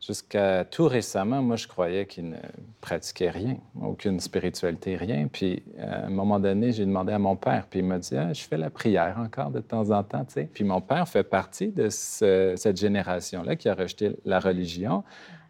Jusqu'à 0.00 0.64
tout 0.64 0.86
récemment, 0.86 1.42
moi, 1.42 1.56
je 1.56 1.66
croyais 1.66 2.06
qu'ils 2.06 2.30
ne 2.30 2.36
pratiquaient 2.80 3.30
rien, 3.30 3.56
aucune 3.82 4.20
spiritualité, 4.20 4.94
rien. 4.94 5.26
Puis, 5.26 5.64
à 5.76 6.06
un 6.06 6.10
moment 6.10 6.38
donné, 6.38 6.70
j'ai 6.70 6.86
demandé 6.86 7.12
à 7.12 7.18
mon 7.18 7.34
père, 7.34 7.66
puis 7.68 7.80
il 7.80 7.84
m'a 7.84 7.98
dit 7.98 8.16
ah, 8.16 8.32
Je 8.32 8.42
fais 8.42 8.56
la 8.56 8.70
prière 8.70 9.18
encore 9.18 9.50
de 9.50 9.58
temps 9.58 9.90
en 9.90 10.04
temps. 10.04 10.24
Puis, 10.54 10.62
mon 10.62 10.80
père 10.80 11.08
fait 11.08 11.24
partie 11.24 11.72
de 11.72 11.88
cette 11.90 12.76
génération-là 12.76 13.56
qui 13.56 13.68
a 13.68 13.74
rejeté 13.74 14.12
la 14.24 14.38
religion. 14.38 15.02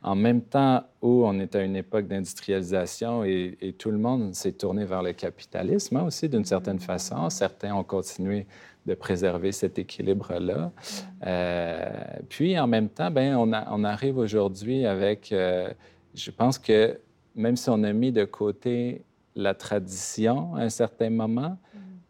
En 0.03 0.15
même 0.15 0.41
temps 0.41 0.85
où 1.03 1.27
on 1.27 1.39
est 1.41 1.55
à 1.57 1.63
une 1.63 1.75
époque 1.75 2.07
d'industrialisation 2.07 3.25
et, 3.25 3.59
et, 3.61 3.73
tout 3.73 3.91
le 3.91 3.99
monde 3.99 4.33
s'est 4.33 4.53
tourné 4.53 4.85
vers 4.85 5.03
le 5.03 5.13
capitalisme 5.13 5.97
hein, 5.97 6.05
aussi, 6.05 6.29
d'une 6.29 6.45
certaine 6.45 6.79
façon. 6.79 7.29
Certains 7.31 7.75
ont 7.75 7.83
continué 7.83 8.47
de 8.89 8.95
préserver 8.95 9.53
cet 9.53 9.79
équilibre-là. 9.79 10.73
Euh, 11.27 11.91
puis, 12.29 12.59
en 12.59 12.67
même 12.67 12.89
temps, 12.89 13.11
ben, 13.11 13.37
on, 13.37 13.85
arrive 13.85 14.19
aujourd'hui 14.19 14.87
avec, 14.87 15.31
euh, 15.31 15.69
je 16.15 16.31
pense 16.31 16.59
que 16.59 16.99
même 17.35 17.57
si 17.57 17.69
on 17.71 17.83
a 17.85 17.93
mis 17.93 18.11
de 18.11 18.25
côté 18.25 19.05
la 19.37 19.55
tradition 19.55 20.55
à 20.57 20.63
un 20.63 20.71
certain 20.71 21.11
moment, 21.11 21.59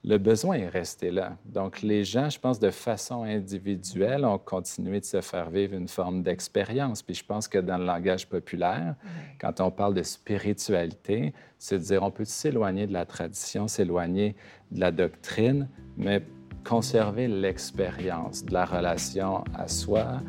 le 0.05 0.17
besoin 0.17 0.57
est 0.57 0.69
resté 0.69 1.11
là. 1.11 1.37
Donc, 1.45 1.83
les 1.83 2.05
gens, 2.05 2.31
je 2.31 2.39
pense, 2.39 2.61
de 2.61 2.71
façon 2.71 3.25
individuelle, 3.25 4.25
ont 4.25 4.39
continué 4.39 5.01
de 5.01 5.05
se 5.05 5.21
faire 5.21 5.51
vivre 5.51 5.75
une 5.75 5.89
forme 5.89 6.23
d'expérience. 6.23 7.03
Puis 7.03 7.17
je 7.17 7.25
pense 7.25 7.49
que 7.49 7.59
dans 7.59 7.77
le 7.77 7.85
langage 7.85 8.29
populaire, 8.29 8.95
quand 9.41 9.61
on 9.61 9.71
parle 9.71 9.95
de 9.95 10.05
spiritualité, 10.05 11.35
c'est 11.59 11.79
de 11.79 11.83
dire 11.83 12.03
on 12.03 12.13
peut 12.13 12.25
s'éloigner 12.25 12.87
de 12.87 12.93
la 12.93 13.05
tradition, 13.05 13.67
s'éloigner 13.67 14.37
de 14.71 14.81
la 14.81 14.93
doctrine, 14.93 15.69
mais 15.97 16.23
conserver 16.69 17.29
l'expérience 17.29 18.45
de 18.45 18.53
la 18.53 18.67
relation 18.67 19.43
à 19.55 19.69
soi, 19.69 20.21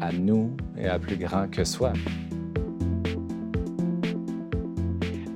à 0.00 0.12
nous 0.12 0.56
et 0.78 0.88
à 0.88 0.98
plus 0.98 1.18
grand 1.18 1.46
que 1.50 1.62
soi. 1.62 1.92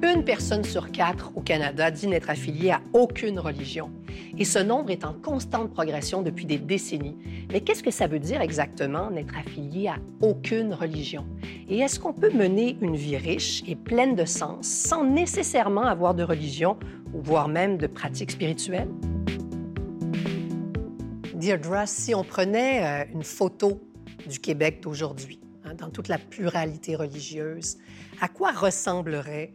Une 0.03 0.25
personne 0.25 0.65
sur 0.65 0.91
quatre 0.91 1.33
au 1.37 1.43
Canada 1.43 1.91
dit 1.91 2.07
n'être 2.07 2.31
affiliée 2.31 2.71
à 2.71 2.81
aucune 2.95 3.39
religion. 3.39 3.91
Et 4.39 4.47
ce 4.47 4.59
nombre 4.59 4.91
est 4.91 5.05
en 5.05 5.13
constante 5.13 5.71
progression 5.71 6.23
depuis 6.23 6.47
des 6.47 6.59
décennies. 6.59 7.19
Mais 7.53 7.61
qu'est-ce 7.61 7.83
que 7.83 7.91
ça 7.91 8.07
veut 8.07 8.19
dire 8.19 8.41
exactement 8.41 9.11
n'être 9.11 9.37
affilié 9.37 9.89
à 9.89 9.97
aucune 10.23 10.73
religion? 10.73 11.27
Et 11.69 11.81
est-ce 11.81 12.01
qu'on 12.01 12.15
peut 12.15 12.33
mener 12.33 12.79
une 12.81 12.97
vie 12.97 13.19
riche 13.19 13.63
et 13.67 13.77
pleine 13.77 14.15
de 14.15 14.25
sens 14.25 14.67
sans 14.67 15.05
nécessairement 15.05 15.85
avoir 15.85 16.15
de 16.15 16.23
religion 16.23 16.79
ou 17.13 17.21
voire 17.21 17.49
même 17.49 17.77
de 17.77 17.87
pratiques 17.87 18.31
spirituelles? 18.31 18.89
Deirdre, 21.39 21.85
si 21.87 22.17
on 22.17 22.25
prenait 22.25 22.85
euh, 22.85 23.13
une 23.13 23.23
photo 23.23 23.81
du 24.29 24.41
Québec 24.41 24.81
d'aujourd'hui, 24.83 25.39
hein, 25.65 25.73
dans 25.75 25.89
toute 25.89 26.09
la 26.09 26.19
pluralité 26.19 26.97
religieuse, 26.97 27.79
à 28.21 28.27
quoi 28.27 28.51
ressemblerait 28.51 29.53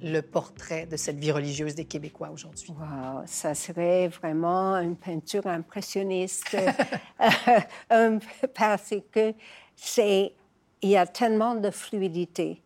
le 0.00 0.22
portrait 0.22 0.86
de 0.86 0.96
cette 0.96 1.18
vie 1.18 1.32
religieuse 1.32 1.74
des 1.74 1.84
Québécois 1.84 2.30
aujourd'hui? 2.30 2.70
Wow, 2.70 3.24
ça 3.26 3.54
serait 3.54 4.08
vraiment 4.08 4.76
une 4.76 4.96
peinture 4.96 5.46
impressionniste 5.46 6.56
euh, 7.92 8.18
parce 8.54 8.94
que 9.12 9.34
c'est 9.74 10.32
il 10.80 10.88
y 10.88 10.96
a 10.96 11.06
tellement 11.06 11.54
de 11.54 11.70
fluidité 11.70 12.62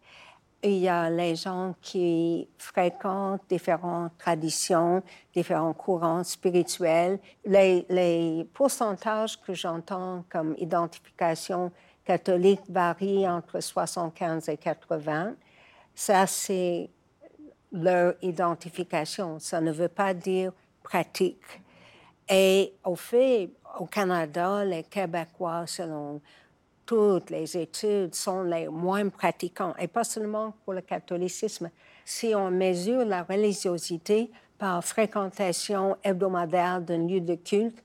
il 0.63 0.79
y 0.79 0.89
a 0.89 1.09
les 1.09 1.37
gens 1.37 1.75
qui 1.81 2.49
fréquentent 2.59 3.43
différentes 3.49 4.17
traditions, 4.19 5.03
différents 5.35 5.73
courants 5.73 6.23
spirituels. 6.23 7.19
Les, 7.47 8.47
pourcentages 8.53 9.41
que 9.41 9.55
j'entends 9.55 10.25
comme 10.29 10.55
identification 10.59 11.73
catholique 12.05 12.61
varient 12.69 13.29
entre 13.29 13.61
75 13.61 14.49
et 14.49 14.57
80. 14.57 15.35
Ça, 15.95 16.27
c'est 16.27 16.91
leur 17.73 18.15
identification. 18.21 19.39
Ça 19.39 19.61
ne 19.61 19.73
veut 19.73 19.89
pas 19.89 20.13
dire 20.13 20.53
pratique. 20.83 21.63
Et 22.29 22.75
au 22.85 22.97
fait, 22.97 23.51
au 23.79 23.87
Canada, 23.87 24.65
les 24.65 24.83
Québécois, 24.83 25.65
selon 25.67 26.21
toutes 26.91 27.31
les 27.31 27.57
études 27.57 28.17
sont 28.17 28.43
les 28.43 28.67
moins 28.67 29.09
pratiquants, 29.11 29.75
et 29.79 29.87
pas 29.87 30.03
seulement 30.03 30.55
pour 30.65 30.73
le 30.73 30.81
catholicisme. 30.81 31.71
Si 32.05 32.35
on 32.35 32.51
mesure 32.51 33.05
la 33.05 33.23
religiosité 33.23 34.29
par 34.59 34.83
fréquentation 34.83 35.97
hebdomadaire 36.03 36.81
d'un 36.81 37.07
lieu 37.07 37.21
de 37.21 37.37
culte, 37.37 37.81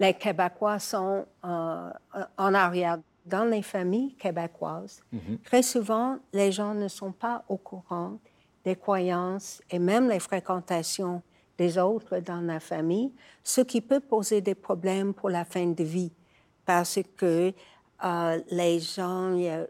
les 0.00 0.14
Québécois 0.14 0.80
sont 0.80 1.26
euh, 1.44 1.90
en 2.36 2.54
arrière. 2.54 2.98
Dans 3.24 3.44
les 3.44 3.62
familles 3.62 4.14
québécoises, 4.14 5.00
mm-hmm. 5.14 5.42
très 5.44 5.62
souvent, 5.62 6.18
les 6.32 6.50
gens 6.50 6.74
ne 6.74 6.88
sont 6.88 7.12
pas 7.12 7.44
au 7.48 7.56
courant 7.56 8.18
des 8.64 8.74
croyances 8.74 9.62
et 9.70 9.78
même 9.78 10.08
les 10.08 10.18
fréquentations 10.18 11.22
des 11.56 11.78
autres 11.78 12.18
dans 12.18 12.40
la 12.40 12.58
famille, 12.58 13.12
ce 13.44 13.60
qui 13.60 13.80
peut 13.80 14.00
poser 14.00 14.40
des 14.40 14.56
problèmes 14.56 15.14
pour 15.14 15.30
la 15.30 15.44
fin 15.44 15.66
de 15.66 15.84
vie, 15.84 16.10
parce 16.64 16.98
que 17.16 17.52
euh, 18.04 18.40
les 18.50 18.80
gens, 18.80 19.34
il 19.34 19.42
y, 19.42 19.48
a, 19.48 19.66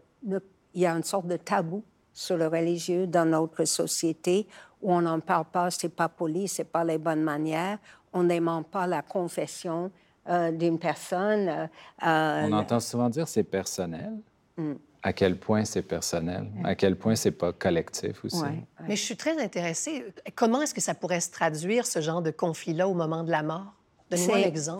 il 0.73 0.81
y, 0.81 0.85
a, 0.85 0.93
une 0.93 1.03
sorte 1.03 1.27
de 1.27 1.37
tabou 1.37 1.83
sur 2.13 2.37
le 2.37 2.47
religieux 2.47 3.07
dans 3.07 3.25
notre 3.25 3.65
société 3.65 4.47
où 4.81 4.93
on 4.93 5.01
n'en 5.01 5.19
parle 5.19 5.45
pas, 5.45 5.69
c'est 5.71 5.89
pas 5.89 6.09
poli, 6.09 6.47
c'est 6.47 6.65
pas 6.65 6.83
les 6.83 6.97
bonnes 6.97 7.23
manières, 7.23 7.77
on 8.13 8.23
n'aimant 8.23 8.63
pas 8.63 8.87
la 8.87 9.01
confession 9.01 9.91
euh, 10.29 10.51
d'une 10.51 10.79
personne. 10.79 11.69
Euh, 12.05 12.47
on 12.47 12.51
entend 12.53 12.79
souvent 12.79 13.09
dire 13.09 13.27
c'est 13.27 13.43
personnel. 13.43 14.13
Mm. 14.57 14.73
À 15.03 15.13
quel 15.13 15.39
point 15.39 15.65
c'est 15.65 15.81
personnel, 15.81 16.47
à 16.63 16.75
quel 16.75 16.95
point 16.95 17.15
c'est 17.15 17.31
pas 17.31 17.51
collectif 17.51 18.23
aussi? 18.23 18.43
Mais 18.87 18.95
je 18.95 19.01
suis 19.01 19.17
très 19.17 19.41
intéressée. 19.41 20.05
Comment 20.35 20.61
est-ce 20.61 20.75
que 20.75 20.81
ça 20.81 20.93
pourrait 20.93 21.21
se 21.21 21.31
traduire, 21.31 21.87
ce 21.87 22.01
genre 22.01 22.21
de 22.21 22.29
conflit-là, 22.29 22.87
au 22.87 22.93
moment 22.93 23.23
de 23.23 23.31
la 23.31 23.41
mort? 23.41 23.73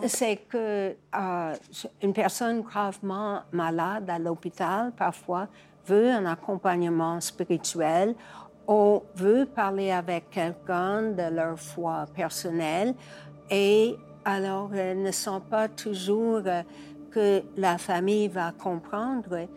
C'est 0.07 0.37
que 0.49 0.95
euh, 1.15 1.55
une 2.01 2.13
personne 2.13 2.61
gravement 2.61 3.41
malade 3.51 4.09
à 4.09 4.19
l'hôpital, 4.19 4.91
parfois, 4.91 5.47
veut 5.85 6.09
un 6.09 6.25
accompagnement 6.25 7.19
spirituel 7.21 8.15
ou 8.67 9.01
veut 9.15 9.45
parler 9.45 9.91
avec 9.91 10.29
quelqu'un 10.29 11.11
de 11.11 11.33
leur 11.33 11.59
foi 11.59 12.05
personnelle 12.13 12.93
et 13.49 13.95
alors 14.23 14.73
elles 14.75 15.01
ne 15.01 15.11
sont 15.11 15.41
pas 15.41 15.67
toujours 15.67 16.41
euh, 16.45 16.61
que 17.09 17.41
la 17.57 17.77
famille 17.77 18.27
va 18.27 18.51
comprendre 18.51 19.47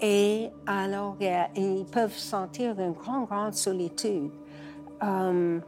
et 0.00 0.50
alors 0.66 1.16
euh, 1.22 1.44
ils 1.56 1.86
peuvent 1.90 2.16
sentir 2.16 2.78
une 2.78 2.92
grande, 2.92 3.26
grande 3.26 3.54
solitude. 3.54 4.30
Euh, 5.02 5.60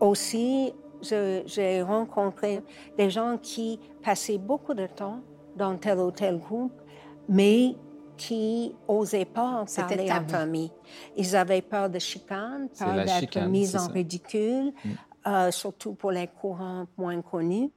aussi, 0.00 0.72
j'ai 1.02 1.82
rencontré 1.82 2.62
des 2.96 3.10
gens 3.10 3.38
qui 3.40 3.78
passaient 4.02 4.38
beaucoup 4.38 4.74
de 4.74 4.86
temps 4.86 5.20
dans 5.56 5.76
tel 5.76 5.98
ou 5.98 6.10
tel 6.10 6.38
groupe, 6.38 6.80
mais 7.28 7.74
qui 8.16 8.74
n'osaient 8.88 9.24
pas 9.24 9.62
en 9.62 9.64
parler 9.64 10.10
en 10.10 10.26
famille. 10.26 10.72
Ils 11.16 11.36
avaient 11.36 11.62
peur 11.62 11.88
de 11.88 11.98
chicane, 11.98 12.68
peur 12.76 12.94
d'être 12.94 13.40
mis 13.46 13.76
en 13.76 13.86
ridicule, 13.88 14.72
mm. 14.84 14.90
euh, 15.26 15.50
surtout 15.50 15.94
pour 15.94 16.10
les 16.10 16.26
courants 16.26 16.86
moins 16.96 17.20
connus. 17.22 17.70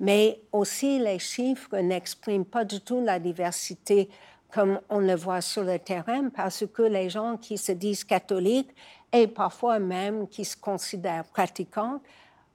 Mais 0.00 0.40
aussi, 0.52 1.00
les 1.00 1.18
chiffres 1.18 1.76
n'expriment 1.78 2.44
pas 2.44 2.64
du 2.64 2.80
tout 2.80 3.02
la 3.02 3.18
diversité 3.18 4.08
comme 4.52 4.80
on 4.88 5.00
le 5.00 5.14
voit 5.14 5.42
sur 5.42 5.62
le 5.62 5.78
terrain, 5.78 6.30
parce 6.30 6.64
que 6.72 6.82
les 6.82 7.10
gens 7.10 7.36
qui 7.36 7.58
se 7.58 7.72
disent 7.72 8.04
catholiques 8.04 8.74
et 9.12 9.26
parfois 9.26 9.78
même 9.78 10.26
qui 10.28 10.44
se 10.44 10.56
considèrent 10.56 11.24
pratiquants 11.24 12.00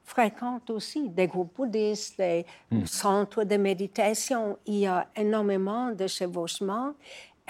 fréquentent 0.04 0.70
aussi 0.70 1.10
des 1.10 1.28
groupes 1.28 1.56
bouddhistes, 1.56 2.18
des 2.18 2.46
hmm. 2.72 2.86
centres 2.86 3.44
de 3.44 3.58
méditation. 3.58 4.58
Il 4.66 4.76
y 4.76 4.88
a 4.88 5.08
énormément 5.16 5.92
de 5.92 6.08
chevauchements 6.08 6.94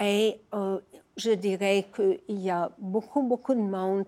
et 0.00 0.40
euh, 0.54 0.78
je 1.16 1.30
dirais 1.32 1.86
qu'il 1.94 2.40
y 2.40 2.50
a 2.50 2.70
beaucoup, 2.78 3.22
beaucoup 3.22 3.54
de 3.54 3.60
monde 3.60 4.04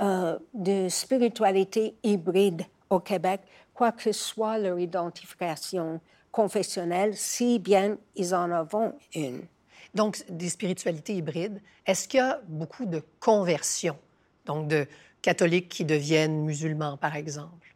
euh, 0.00 0.38
de 0.54 0.88
spiritualité 0.88 1.94
hybride 2.02 2.62
au 2.90 3.00
Québec, 3.00 3.40
quoi 3.74 3.92
que 3.92 4.12
soit 4.12 4.58
leur 4.58 4.78
identification 4.78 6.00
confessionnelle, 6.30 7.16
si 7.16 7.58
bien 7.58 7.96
ils 8.14 8.34
en 8.34 8.50
ont 8.52 8.92
une. 9.14 9.42
Donc, 9.94 10.22
des 10.28 10.48
spiritualités 10.48 11.14
hybrides. 11.14 11.60
Est-ce 11.86 12.06
qu'il 12.06 12.18
y 12.18 12.22
a 12.22 12.40
beaucoup 12.46 12.84
de 12.84 13.02
conversions, 13.18 13.96
donc 14.46 14.68
de 14.68 14.86
catholiques 15.22 15.68
qui 15.68 15.84
deviennent 15.84 16.44
musulmans, 16.44 16.96
par 16.96 17.16
exemple? 17.16 17.74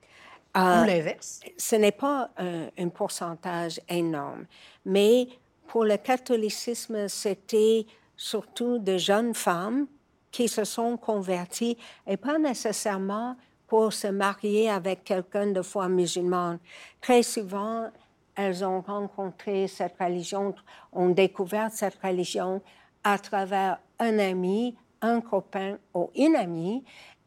Ou 0.55 0.59
euh, 0.59 0.85
l'inverse? 0.85 1.41
Ce 1.57 1.77
n'est 1.77 1.93
pas 1.93 2.31
un, 2.37 2.89
pourcentage 2.89 3.81
énorme, 3.89 4.47
mais 4.85 5.29
pour 5.67 5.85
le 5.85 5.97
catholicisme, 5.97 7.09
c'était 7.09 7.87
surtout 8.17 8.79
de 8.79 8.99
jeunes 8.99 9.35
femmes 9.35 9.87
qui 10.31 10.49
se 10.49 10.65
sont 10.65 10.97
converties 10.97 11.77
et 12.07 12.17
pas 12.17 12.39
nécessairement 12.39 13.37
pour 13.67 13.93
se 13.93 14.07
marier 14.09 14.69
avec 14.69 15.05
quelqu'un 15.05 15.47
de 15.47 15.63
foi 15.63 15.89
musulmane. 15.89 16.59
Très 17.01 17.23
souvent, 17.23 17.91
elles 18.35 18.65
ont 18.65 18.81
rencontré 18.81 19.67
cette 19.67 19.97
religion, 19.99 20.55
ont 20.93 21.09
découvert 21.09 21.71
cette 21.71 21.99
religion 22.03 22.61
à 23.05 23.19
travers 23.19 23.79
un 23.99 24.19
ami, 24.19 24.77
un 25.01 25.21
copain 25.21 25.79
ou 25.95 26.11
une 26.15 26.37
amie. 26.37 26.85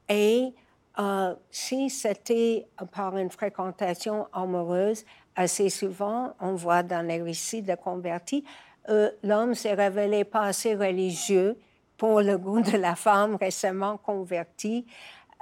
Et 0.10 0.54
euh, 1.00 1.36
si 1.52 1.90
c'était 1.90 2.68
par 2.92 3.18
une 3.18 3.30
fréquentation 3.30 4.28
amoureuse, 4.32 5.04
assez 5.36 5.70
souvent, 5.70 6.34
on 6.40 6.54
voit 6.54 6.84
dans 6.84 7.06
les 7.06 7.22
récits 7.22 7.62
de 7.62 7.76
convertis, 7.76 8.44
euh, 8.90 9.10
l'homme 9.24 9.56
s'est 9.56 9.74
révélé 9.74 10.24
pas 10.24 10.44
assez 10.44 10.76
religieux 10.76 11.58
pour 11.98 12.22
le 12.22 12.38
goût 12.38 12.62
de 12.62 12.78
la 12.78 12.96
femme 12.96 13.36
récemment 13.36 13.98
convertie. 13.98 14.86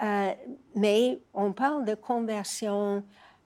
Euh, 0.01 0.31
mais 0.75 1.19
on 1.33 1.51
parle 1.51 1.85
de 1.85 1.95
conversion 1.95 3.03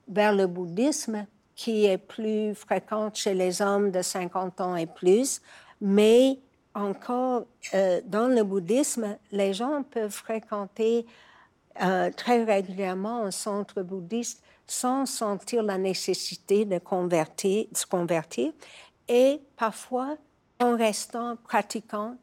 vers 0.08 0.34
le 0.34 0.48
bouddhisme 0.48 1.26
qui 1.56 1.86
est 1.86 1.98
plus 1.98 2.54
fréquente 2.54 3.16
chez 3.16 3.34
les 3.34 3.62
hommes 3.62 3.92
de 3.92 4.02
50 4.02 4.62
ans 4.62 4.76
et 4.76 4.86
plus, 4.86 5.42
mais 5.82 6.40
encore 6.78 7.46
euh, 7.74 8.02
dans 8.06 8.28
le 8.28 8.44
bouddhisme, 8.44 9.18
les 9.32 9.54
gens 9.54 9.84
peuvent 9.84 10.12
fréquenter 10.12 11.06
euh, 11.82 12.10
très 12.12 12.44
régulièrement 12.44 13.24
un 13.24 13.32
centre 13.32 13.82
bouddhiste 13.82 14.44
sans 14.66 15.06
sentir 15.06 15.64
la 15.64 15.78
nécessité 15.78 16.66
de, 16.66 16.78
convertir, 16.80 17.66
de 17.72 17.78
se 17.78 17.86
convertir 17.86 18.52
et 19.08 19.42
parfois 19.56 20.18
en 20.60 20.76
restant 20.76 21.38
pratiquant 21.38 22.18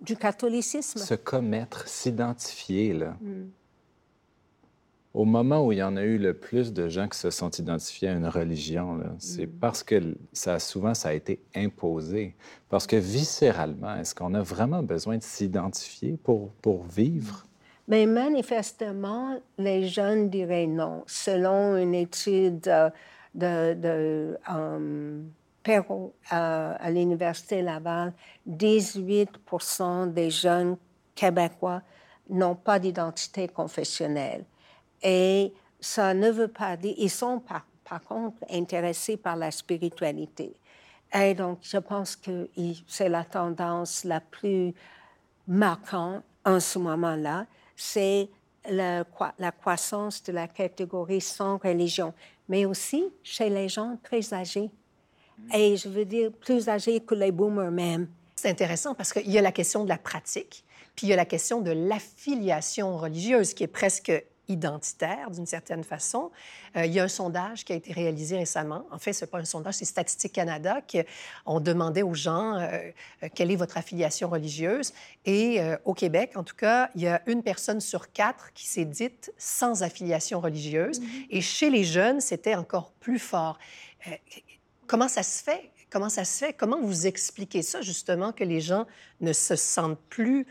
du 0.00 0.16
catholicisme. 0.16 0.98
Se 0.98 1.14
commettre, 1.14 1.88
s'identifier, 1.88 2.92
là. 2.92 3.16
Mm. 3.20 3.50
Au 5.14 5.24
moment 5.24 5.66
où 5.66 5.72
il 5.72 5.78
y 5.78 5.82
en 5.82 5.96
a 5.96 6.02
eu 6.02 6.18
le 6.18 6.34
plus 6.34 6.72
de 6.72 6.88
gens 6.88 7.08
qui 7.08 7.18
se 7.18 7.30
sont 7.30 7.50
identifiés 7.50 8.08
à 8.08 8.12
une 8.12 8.26
religion, 8.26 9.00
c'est 9.18 9.46
mm. 9.46 9.58
parce 9.60 9.82
que 9.82 10.16
ça, 10.32 10.58
souvent 10.58 10.94
ça 10.94 11.08
a 11.08 11.12
été 11.14 11.40
imposé. 11.56 12.36
Parce 12.68 12.86
que 12.86 12.96
viscéralement, 12.96 13.96
est-ce 13.96 14.14
qu'on 14.14 14.34
a 14.34 14.42
vraiment 14.42 14.82
besoin 14.82 15.16
de 15.16 15.22
s'identifier 15.22 16.18
pour, 16.22 16.50
pour 16.60 16.84
vivre? 16.84 17.46
Mais 17.88 18.04
manifestement, 18.04 19.40
les 19.56 19.88
jeunes 19.88 20.28
diraient 20.28 20.66
non. 20.66 21.04
Selon 21.06 21.76
une 21.78 21.94
étude 21.94 22.68
euh, 22.68 22.90
de, 23.34 23.74
de 23.74 24.38
um, 24.46 25.30
Perrault 25.62 26.14
euh, 26.32 26.74
à 26.78 26.90
l'Université 26.90 27.62
Laval, 27.62 28.12
18% 28.48 30.12
des 30.12 30.30
jeunes 30.30 30.76
québécois 31.14 31.80
n'ont 32.28 32.54
pas 32.54 32.78
d'identité 32.78 33.48
confessionnelle. 33.48 34.44
Et 35.02 35.52
ça 35.80 36.14
ne 36.14 36.30
veut 36.30 36.48
pas 36.48 36.76
dire, 36.76 36.94
ils 36.98 37.10
sont 37.10 37.40
par, 37.40 37.66
par 37.84 38.02
contre 38.02 38.36
intéressés 38.50 39.16
par 39.16 39.36
la 39.36 39.50
spiritualité. 39.50 40.54
Et 41.14 41.34
donc, 41.34 41.58
je 41.62 41.78
pense 41.78 42.16
que 42.16 42.48
c'est 42.86 43.08
la 43.08 43.24
tendance 43.24 44.04
la 44.04 44.20
plus 44.20 44.74
marquante 45.46 46.22
en 46.44 46.60
ce 46.60 46.78
moment-là, 46.78 47.46
c'est 47.76 48.28
la, 48.68 49.04
la, 49.38 49.52
croissance 49.52 50.22
de 50.22 50.32
la 50.32 50.48
catégorie 50.48 51.20
sans 51.20 51.56
religion, 51.58 52.12
mais 52.48 52.66
aussi 52.66 53.04
chez 53.22 53.48
les 53.48 53.68
gens 53.68 53.98
très 54.02 54.34
âgés. 54.34 54.70
Et 55.54 55.76
je 55.76 55.88
veux 55.88 56.04
dire 56.04 56.32
plus 56.32 56.68
âgés 56.68 57.00
que 57.00 57.14
les 57.14 57.32
boomers 57.32 57.70
même. 57.70 58.08
C'est 58.34 58.50
intéressant 58.50 58.94
parce 58.94 59.12
qu'il 59.12 59.30
y 59.30 59.38
a 59.38 59.42
la 59.42 59.52
question 59.52 59.84
de 59.84 59.88
la 59.88 59.98
pratique, 59.98 60.64
puis 60.94 61.06
il 61.06 61.10
y 61.10 61.12
a 61.12 61.16
la 61.16 61.24
question 61.24 61.60
de 61.60 61.70
l'affiliation 61.70 62.96
religieuse 62.96 63.54
qui 63.54 63.64
est 63.64 63.68
presque 63.68 64.12
identitaire 64.48 65.30
d'une 65.30 65.46
certaine 65.46 65.84
façon. 65.84 66.30
Euh, 66.76 66.86
il 66.86 66.92
y 66.92 67.00
a 67.00 67.04
un 67.04 67.08
sondage 67.08 67.64
qui 67.64 67.72
a 67.72 67.76
été 67.76 67.92
réalisé 67.92 68.36
récemment. 68.36 68.86
En 68.90 68.98
fait, 68.98 69.12
ce 69.12 69.24
n'est 69.24 69.30
pas 69.30 69.38
un 69.38 69.44
sondage, 69.44 69.74
c'est 69.74 69.84
Statistique 69.84 70.32
Canada 70.32 70.80
qui 70.80 71.00
ont 71.46 71.60
demandé 71.60 72.02
aux 72.02 72.14
gens 72.14 72.56
euh, 72.56 72.90
euh, 73.22 73.28
quelle 73.34 73.50
est 73.50 73.56
votre 73.56 73.76
affiliation 73.76 74.28
religieuse. 74.28 74.92
Et 75.26 75.60
au 75.84 75.92
Québec, 75.92 76.32
en 76.36 76.42
tout 76.42 76.56
cas, 76.56 76.90
il 76.94 77.02
y 77.02 77.08
a 77.08 77.20
une 77.26 77.42
personne 77.42 77.80
sur 77.80 78.12
quatre 78.12 78.52
qui 78.54 78.66
s'est 78.66 78.86
dite 78.86 79.32
sans 79.36 79.82
affiliation 79.82 80.40
religieuse. 80.40 81.00
Mm-hmm. 81.00 81.26
Et 81.30 81.40
chez 81.42 81.68
les 81.68 81.84
jeunes, 81.84 82.20
c'était 82.20 82.54
encore 82.54 82.92
plus 82.92 83.18
fort. 83.18 83.58
comment 84.86 85.08
ça 85.08 85.22
se 85.22 85.42
fait? 85.42 85.70
Comment 85.90 86.08
ça 86.08 86.24
se 86.24 86.44
fait? 86.44 86.52
Comment 86.54 86.80
vous 86.80 87.06
expliquez 87.06 87.62
ça, 87.62 87.82
justement, 87.82 88.32
que 88.32 88.44
les 88.44 88.60
gens 88.60 88.86
ne 89.20 89.32
se 89.32 89.56
sentent 89.56 90.00
plus 90.08 90.46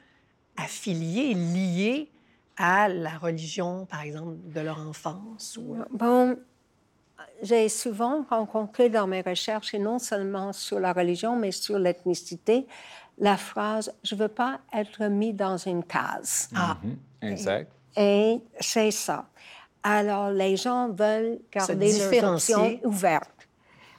affiliés, 0.57 1.33
liés 1.33 2.11
à 2.57 2.89
la 2.89 3.17
religion, 3.17 3.85
par 3.85 4.01
exemple, 4.01 4.35
de 4.45 4.59
leur 4.59 4.79
enfance? 4.79 5.57
Ou... 5.61 5.75
Euh? 5.75 5.85
Bon, 5.91 6.37
j'ai 7.41 7.69
souvent 7.69 8.25
rencontré 8.29 8.89
dans 8.89 9.07
mes 9.07 9.21
recherches, 9.21 9.73
et 9.73 9.79
non 9.79 9.99
seulement 9.99 10.53
sur 10.53 10.79
la 10.79 10.93
religion, 10.93 11.35
mais 11.35 11.51
sur 11.51 11.77
l'ethnicité, 11.77 12.67
la 13.19 13.37
phrase 13.37 13.93
«je 14.03 14.15
ne 14.15 14.21
veux 14.21 14.27
pas 14.27 14.59
être 14.73 15.05
mis 15.05 15.33
dans 15.33 15.57
une 15.57 15.83
case 15.83 16.49
ah. 16.55 16.77
Mm-hmm. 16.83 17.31
Exact. 17.31 17.71
Et, 17.95 18.41
c'est 18.59 18.91
ça. 18.91 19.25
Alors, 19.81 20.29
les 20.29 20.55
gens 20.55 20.89
veulent 20.89 21.39
garder 21.51 21.91
leurs 21.97 22.33
options 22.33 22.79
ouvertes. 22.83 23.31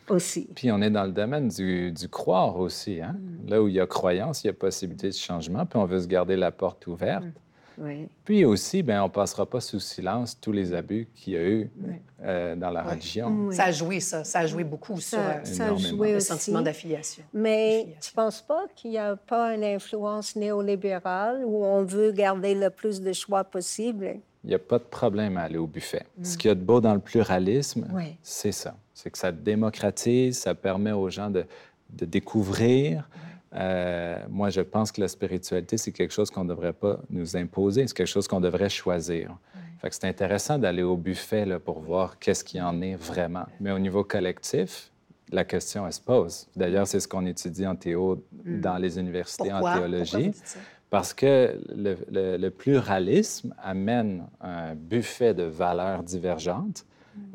Aussi. 0.09 0.49
Puis 0.55 0.73
on 0.73 0.81
est 0.81 0.89
dans 0.89 1.05
le 1.05 1.13
domaine 1.13 1.49
du, 1.49 1.93
du 1.93 2.09
croire 2.09 2.57
aussi. 2.57 3.03
Hein? 3.03 3.15
Mm. 3.19 3.51
Là 3.51 3.63
où 3.63 3.69
il 3.69 3.75
y 3.75 3.81
a 3.81 3.87
croyance, 3.87 4.43
il 4.43 4.47
y 4.47 4.51
a 4.51 4.55
possibilité 4.55 5.09
de 5.09 5.15
changement, 5.15 5.67
puis 5.67 5.79
on 5.79 5.85
veut 5.85 6.01
se 6.01 6.07
garder 6.07 6.35
la 6.35 6.51
porte 6.51 6.87
ouverte. 6.87 7.25
Mm. 7.25 7.33
Oui. 7.81 8.09
Puis 8.25 8.45
aussi, 8.45 8.83
ben, 8.83 9.01
on 9.03 9.05
ne 9.07 9.11
passera 9.13 9.47
pas 9.47 9.61
sous 9.61 9.79
silence 9.81 10.39
tous 10.41 10.53
les 10.53 10.73
abus 10.75 11.09
qu'il 11.15 11.35
y 11.35 11.37
a 11.37 11.43
eu 11.49 11.71
euh, 12.23 12.57
dans 12.57 12.71
la 12.71 12.85
Ouais. 12.85 12.91
religion. 12.93 13.29
Oui. 13.49 13.55
Ça 13.55 13.65
a 13.65 13.73
joué, 13.73 14.01
ça. 14.01 14.25
Ça 14.25 14.41
a 14.41 14.47
joué 14.47 14.65
beaucoup 14.65 15.01
sur 15.01 15.17
Ça, 15.19 15.31
euh, 15.31 15.45
ça 15.45 15.63
a 15.65 15.67
Énormément. 15.69 15.89
joué 15.97 16.13
le 16.15 16.21
sentiment 16.21 16.61
d'affiliation. 16.63 17.23
Mais 17.33 17.87
tu 18.01 18.11
ne 18.13 18.15
penses 18.17 18.43
pas 18.43 18.67
qu'il 18.75 18.91
n'y 18.91 18.99
a 18.99 19.15
pas 19.17 19.55
une 19.55 19.65
influence 19.65 20.35
néolibérale 20.37 21.43
où 21.45 21.65
on 21.65 21.85
veut 21.85 22.13
garder 22.13 22.55
le 22.55 22.71
plus 22.71 23.01
de 23.01 23.13
choix 23.13 23.45
possible? 23.45 24.17
Il 24.45 24.49
n'y 24.51 24.55
a 24.55 24.59
pas 24.59 24.79
de 24.79 24.85
problème 24.85 25.37
à 25.37 25.43
aller 25.43 25.59
au 25.59 25.67
buffet. 25.67 26.05
Ce 26.23 26.37
qu'il 26.37 26.49
y 26.49 26.53
a 26.53 26.55
de 26.55 26.61
beau 26.63 26.81
dans 26.81 26.95
le 26.95 27.01
pluralisme, 27.01 27.87
Oui. 27.93 28.17
c'est 28.23 28.53
ça. 28.53 28.75
C'est 28.95 29.11
que 29.11 29.19
ça 29.19 29.31
démocratise, 29.33 30.39
ça 30.39 30.55
permet 30.55 30.93
aux 30.93 31.11
gens 31.11 31.31
de, 31.31 31.45
de 31.91 32.05
découvrir. 32.05 33.09
Euh, 33.55 34.19
moi, 34.29 34.51
je 34.51 34.61
pense 34.61 34.93
que 34.93 35.01
la 35.01 35.09
spiritualité, 35.09 35.77
c'est 35.79 35.93
quelque 35.93 36.13
chose 36.13 36.31
qu'on 36.31 36.45
ne 36.45 36.49
devrait 36.51 36.73
pas 36.75 37.01
nous 37.11 37.37
imposer, 37.37 37.87
c'est 37.87 37.97
quelque 37.97 38.07
chose 38.07 38.29
qu'on 38.29 38.41
devrait 38.41 38.69
choisir. 38.69 39.37
Fait 39.81 39.89
que 39.91 39.95
c'est 39.95 40.07
intéressant 40.07 40.59
d'aller 40.59 40.83
au 40.83 40.97
buffet 40.97 41.47
là, 41.47 41.59
pour 41.61 41.81
voir 41.81 42.19
qu'est-ce 42.19 42.43
qu'il 42.45 42.59
y 42.59 42.63
en 42.63 42.81
est 42.83 42.97
vraiment. 42.97 43.47
Mais 43.61 43.71
au 43.71 43.79
niveau 43.79 44.03
collectif, 44.05 44.91
la 45.31 45.45
question, 45.45 45.87
elle 45.87 45.93
se 45.93 46.01
pose. 46.01 46.49
D'ailleurs, 46.57 46.87
c'est 46.87 47.01
ce 47.01 47.07
qu'on 47.09 47.25
étudie 47.27 47.67
en 47.67 47.77
théo 47.77 48.25
dans 48.45 48.77
les 48.77 48.99
universités 48.99 49.51
Pourquoi? 49.51 49.57
en 49.57 49.61
Pourquoi 49.61 49.79
théologie. 49.89 50.17
vous 50.27 50.33
dites 50.33 50.47
ça? 50.47 50.59
Parce 50.91 51.13
que 51.15 51.61
le, 51.77 51.97
le- 52.11 52.37
le 52.39 52.51
pluralisme 52.51 53.55
amène 53.63 54.27
un 54.41 54.75
buffet 54.75 55.35
de 55.35 55.43
valeurs 55.45 56.03
divergentes. 56.03 56.87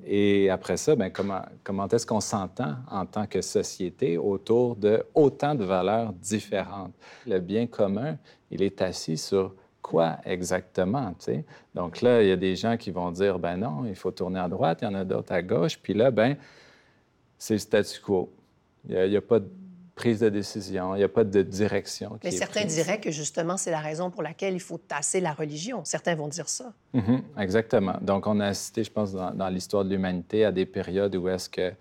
Et 0.06 0.50
après 0.50 0.78
ça, 0.78 0.96
ben, 0.96 1.10
comment, 1.10 1.42
comment 1.63 1.88
est-ce 1.88 2.06
qu'on 2.06 2.20
s'entend 2.20 2.76
en 2.89 3.06
tant 3.06 3.26
que 3.26 3.42
société 3.42 4.18
autour 4.18 4.76
de 4.76 5.04
autant 5.13 5.56
de 5.56 5.63
valeurs 5.63 6.13
différentes? 6.13 6.94
Le 7.26 7.39
bien 7.39 7.68
commun, 7.68 8.18
il 8.52 8.62
est 8.62 8.82
assis 8.82 9.18
sur 9.18 9.54
quoi 9.82 10.18
exactement? 10.26 11.12
tu 11.20 11.26
sais? 11.26 11.46
Donc 11.74 12.02
là, 12.02 12.22
il 12.22 12.30
y 12.30 12.32
a 12.32 12.38
des 12.38 12.56
gens 12.56 12.78
qui 12.78 12.92
vont 12.92 13.12
dire, 13.12 13.39
ben 13.39 13.58
non, 13.58 13.86
il 13.86 13.96
faut 13.96 14.12
tourner 14.12 14.39
à 14.39 14.48
droite, 14.48 14.80
il 14.82 14.86
y 14.86 14.88
en 14.88 14.96
a 14.96 15.06
d'autres 15.06 15.34
à 15.34 15.42
gauche. 15.42 15.78
Puis 15.78 15.94
là, 15.94 16.12
ben 16.12 16.36
c'est 17.38 17.56
le 17.56 17.60
statu 17.60 18.00
quo. 18.02 18.32
Il 18.88 19.10
n'y 19.10 19.18
a 19.18 19.22
pas 19.22 19.39
de 19.39 19.48
prise 19.96 20.20
de 20.20 20.30
décision, 20.30 20.96
il 20.96 21.00
n'y 21.00 21.04
a 21.04 21.10
pas 21.10 21.24
de 21.24 21.42
direction. 21.44 22.12
qui 22.12 22.20
Mais 22.28 22.34
est 22.34 22.38
certains 22.38 22.62
prise. 22.62 22.76
diraient 22.76 23.00
que 23.00 23.12
justement, 23.12 23.58
c'est 23.58 23.72
la 23.72 23.80
raison 23.80 24.10
pour 24.10 24.24
laquelle 24.24 24.54
il 24.54 24.60
faut 24.60 24.78
tasser 24.78 25.20
la 25.22 25.34
religion. 25.34 25.84
Certains 25.86 26.16
vont 26.16 26.28
dire 26.28 26.50
ça. 26.50 26.74
Mhm, 26.94 27.22
exactement. 27.40 27.96
Donc, 28.02 28.26
on 28.28 28.40
a 28.40 28.48
assisté, 28.48 28.84
je 28.84 28.92
pense, 28.92 29.12
dans, 29.14 29.32
dans 29.32 29.50
l'histoire 29.50 29.86
de 29.86 29.90
l'humanité 29.90 30.46
à 30.46 30.52
des 30.52 30.66
périodes 30.66 31.16
où 31.16 31.28
est-ce 31.30 31.50
que 31.50 31.72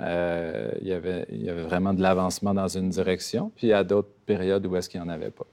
euh, 0.00 0.72
il, 0.80 0.88
y 0.88 0.92
avait, 0.92 1.24
il 1.30 1.42
y 1.42 1.48
avait 1.48 1.62
vraiment 1.62 1.94
de 1.94 2.02
l'avancement 2.02 2.52
dans 2.52 2.68
une 2.68 2.88
direction, 2.90 3.52
puis 3.54 3.72
à 3.72 3.84
d'autres 3.84 4.10
périodes 4.26 4.66
où 4.66 4.76
est-ce 4.76 4.88
qu'il 4.88 5.00
n'y 5.00 5.06
en 5.06 5.10
avait 5.10 5.30
pas. 5.30 5.46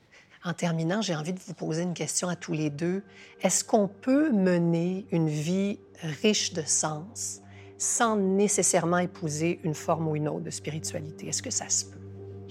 En 0.43 0.53
terminant, 0.53 1.01
j'ai 1.01 1.15
envie 1.15 1.33
de 1.33 1.39
vous 1.39 1.53
poser 1.53 1.83
une 1.83 1.93
question 1.93 2.27
à 2.27 2.35
tous 2.35 2.53
les 2.53 2.71
deux. 2.71 3.03
Est-ce 3.43 3.63
qu'on 3.63 3.87
peut 3.87 4.31
mener 4.31 5.05
une 5.11 5.29
vie 5.29 5.77
riche 6.23 6.53
de 6.53 6.63
sens 6.63 7.41
sans 7.77 8.15
nécessairement 8.17 8.97
épouser 8.97 9.59
une 9.63 9.75
forme 9.75 10.07
ou 10.07 10.15
une 10.15 10.27
autre 10.27 10.41
de 10.43 10.49
spiritualité? 10.49 11.27
Est-ce 11.27 11.43
que 11.43 11.51
ça 11.51 11.69
se 11.69 11.85
peut? 11.85 12.00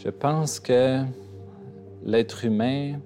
Je 0.03 0.09
pense 0.09 0.61
que 0.61 1.03
l'être 2.05 2.47
humain 2.47 3.01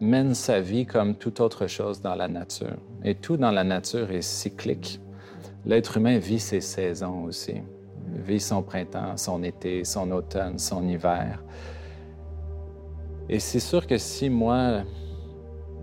mène 0.00 0.34
sa 0.34 0.60
vie 0.60 0.84
comme 0.84 1.14
toute 1.14 1.38
autre 1.38 1.68
chose 1.68 2.00
dans 2.00 2.16
la 2.16 2.26
nature. 2.26 2.76
Et 3.04 3.14
tout 3.14 3.36
dans 3.36 3.52
la 3.52 3.62
nature 3.62 4.10
est 4.10 4.22
cyclique. 4.22 5.00
L'être 5.64 5.96
humain 5.96 6.18
vit 6.18 6.40
ses 6.40 6.60
saisons 6.60 7.22
aussi. 7.22 7.54
Il 8.16 8.20
vit 8.20 8.40
son 8.40 8.64
printemps, 8.64 9.16
son 9.16 9.44
été, 9.44 9.84
son 9.84 10.10
automne, 10.10 10.58
son 10.58 10.88
hiver. 10.88 11.40
Et 13.28 13.38
c'est 13.38 13.60
sûr 13.60 13.86
que 13.86 13.96
si 13.96 14.28
moi, 14.28 14.82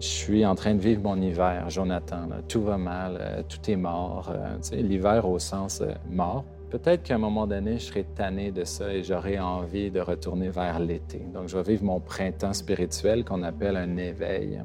je 0.02 0.08
suis 0.08 0.46
en 0.46 0.56
train 0.56 0.76
de 0.76 0.82
vivre 0.82 1.02
mon 1.02 1.22
hiver, 1.22 1.70
Jonathan, 1.70 2.28
là, 2.28 2.42
tout 2.46 2.62
va 2.62 2.78
mal, 2.78 3.18
euh, 3.22 3.44
tout 3.48 3.72
est 3.72 3.78
mort, 3.78 4.34
euh, 4.34 4.58
l'hiver 4.74 5.30
au 5.30 5.40
sens 5.40 5.80
euh, 5.80 5.94
mort, 6.10 6.44
peut-être 6.74 7.04
qu'à 7.04 7.16
un 7.16 7.20
moment 7.20 7.46
donné, 7.46 7.78
je 7.78 7.86
serai 7.86 8.04
tanné 8.04 8.52
de 8.52 8.64
ça 8.64 8.92
et 8.92 9.04
j'aurai 9.04 9.40
envie 9.40 9.92
de 9.92 10.00
retourner 10.00 10.50
vers 10.50 10.80
l'été. 10.80 11.20
Donc, 11.32 11.48
je 11.48 11.56
vais 11.56 11.62
vivre 11.74 11.84
mon 11.84 12.00
printemps 12.00 12.54
spirituel 12.54 13.24
qu'on 13.24 13.44
appelle 13.44 13.78
un 13.78 13.96
éveil. 13.98 14.60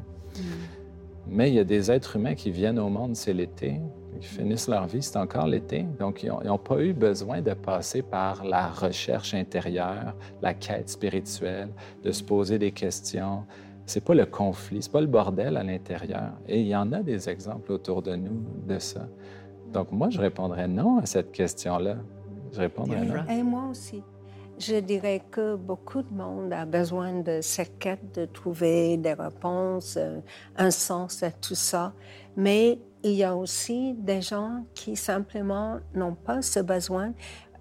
Mais 1.27 1.51
il 1.51 1.57
y 1.57 1.59
a 1.59 1.65
des 1.65 1.91
êtres 1.91 2.17
humains 2.17 2.35
qui 2.35 2.51
viennent 2.51 2.79
au 2.79 2.89
monde, 2.89 3.15
c'est 3.15 3.35
l'été, 3.35 3.79
qui 4.23 4.27
finissent 4.27 4.69
leur 4.69 4.87
vie, 4.87 5.03
c'est 5.03 5.19
encore 5.19 5.47
l'été. 5.47 5.85
Donc, 5.99 6.23
ils 6.23 6.33
n'ont 6.47 6.57
pas 6.57 6.81
eu 6.81 6.95
besoin 6.95 7.43
de 7.43 7.53
passer 7.53 8.01
par 8.01 8.43
la 8.43 8.69
recherche 8.69 9.35
intérieure, 9.35 10.15
la 10.41 10.55
quête 10.55 10.89
spirituelle, 10.89 11.69
de 12.03 12.11
se 12.11 12.25
poser 12.25 12.59
des 12.59 12.73
questions. 12.73 13.45
C'est 13.85 14.03
pas 14.03 14.15
le 14.15 14.25
conflit, 14.25 14.81
c'est 14.81 14.93
pas 14.93 15.03
le 15.03 15.07
bordel 15.07 15.59
à 15.59 15.63
l'intérieur. 15.63 16.33
Et 16.47 16.63
il 16.63 16.69
y 16.69 16.77
en 16.77 16.91
a 16.93 17.03
des 17.03 17.29
exemples 17.29 17.71
autour 17.71 18.01
de 18.01 18.17
nous 18.17 18.47
de 18.67 18.79
ça. 18.79 19.07
Donc, 19.73 19.93
moi, 19.93 20.09
je 20.11 20.21
répondrais 20.21 20.69
non 20.69 20.99
à 20.99 21.07
cette 21.07 21.33
question-là. 21.33 21.97
Je 22.53 22.61
répondrais 22.61 23.05
non. 23.05 23.27
Et 23.31 23.43
moi 23.43 23.65
aussi. 23.71 24.03
Je 24.59 24.77
dirais 24.81 25.23
que 25.31 25.55
beaucoup 25.55 26.03
de 26.03 26.13
monde 26.13 26.53
a 26.53 26.65
besoin 26.65 27.21
de 27.21 27.41
cette 27.43 27.79
quête 27.79 28.13
de 28.19 28.25
trouver 28.25 28.97
des 28.97 29.13
réponses, 29.13 29.97
euh, 29.97 30.19
un 30.57 30.73
sens 30.73 31.23
à 31.23 31.31
tout 31.31 31.55
ça. 31.55 31.93
Mais 32.37 32.81
il 33.05 33.13
y 33.13 33.23
a 33.23 33.37
aussi 33.37 33.95
des 33.95 34.21
gens 34.21 34.65
qui 34.75 34.97
simplement 34.97 35.77
n'ont 35.95 36.15
pas 36.17 36.43
ce 36.43 36.59
besoin. 36.59 37.13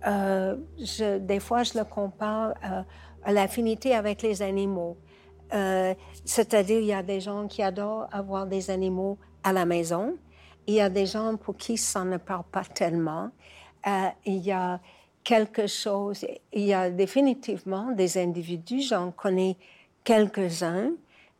Euh, 0.07 0.55
je- 0.79 1.19
des 1.19 1.39
fois, 1.39 1.61
je 1.61 1.77
le 1.77 1.83
compare 1.83 2.55
euh, 2.65 2.81
à 3.23 3.31
l'affinité 3.31 3.93
avec 3.93 4.23
les 4.23 4.41
animaux. 4.41 4.97
Euh, 5.53 5.93
C'est-à-dire, 6.25 6.79
il 6.79 6.87
y 6.87 6.93
a 6.93 7.03
des 7.03 7.19
gens 7.19 7.45
qui 7.47 7.61
adorent 7.61 8.07
avoir 8.11 8.47
des 8.47 8.71
animaux 8.71 9.19
à 9.43 9.53
la 9.53 9.65
maison. 9.65 10.15
Il 10.67 10.75
y 10.75 10.81
a 10.81 10.89
des 10.89 11.05
gens 11.05 11.37
pour 11.37 11.57
qui 11.57 11.77
ça 11.77 12.03
ne 12.03 12.17
parle 12.17 12.43
pas 12.51 12.63
tellement. 12.65 13.31
Euh, 13.87 14.09
il 14.25 14.39
y 14.39 14.51
a 14.51 14.79
quelque 15.23 15.67
chose, 15.67 16.25
il 16.53 16.63
y 16.63 16.73
a 16.73 16.89
définitivement 16.89 17.91
des 17.91 18.17
individus, 18.17 18.81
j'en 18.81 19.11
connais 19.11 19.57
quelques-uns, 20.03 20.91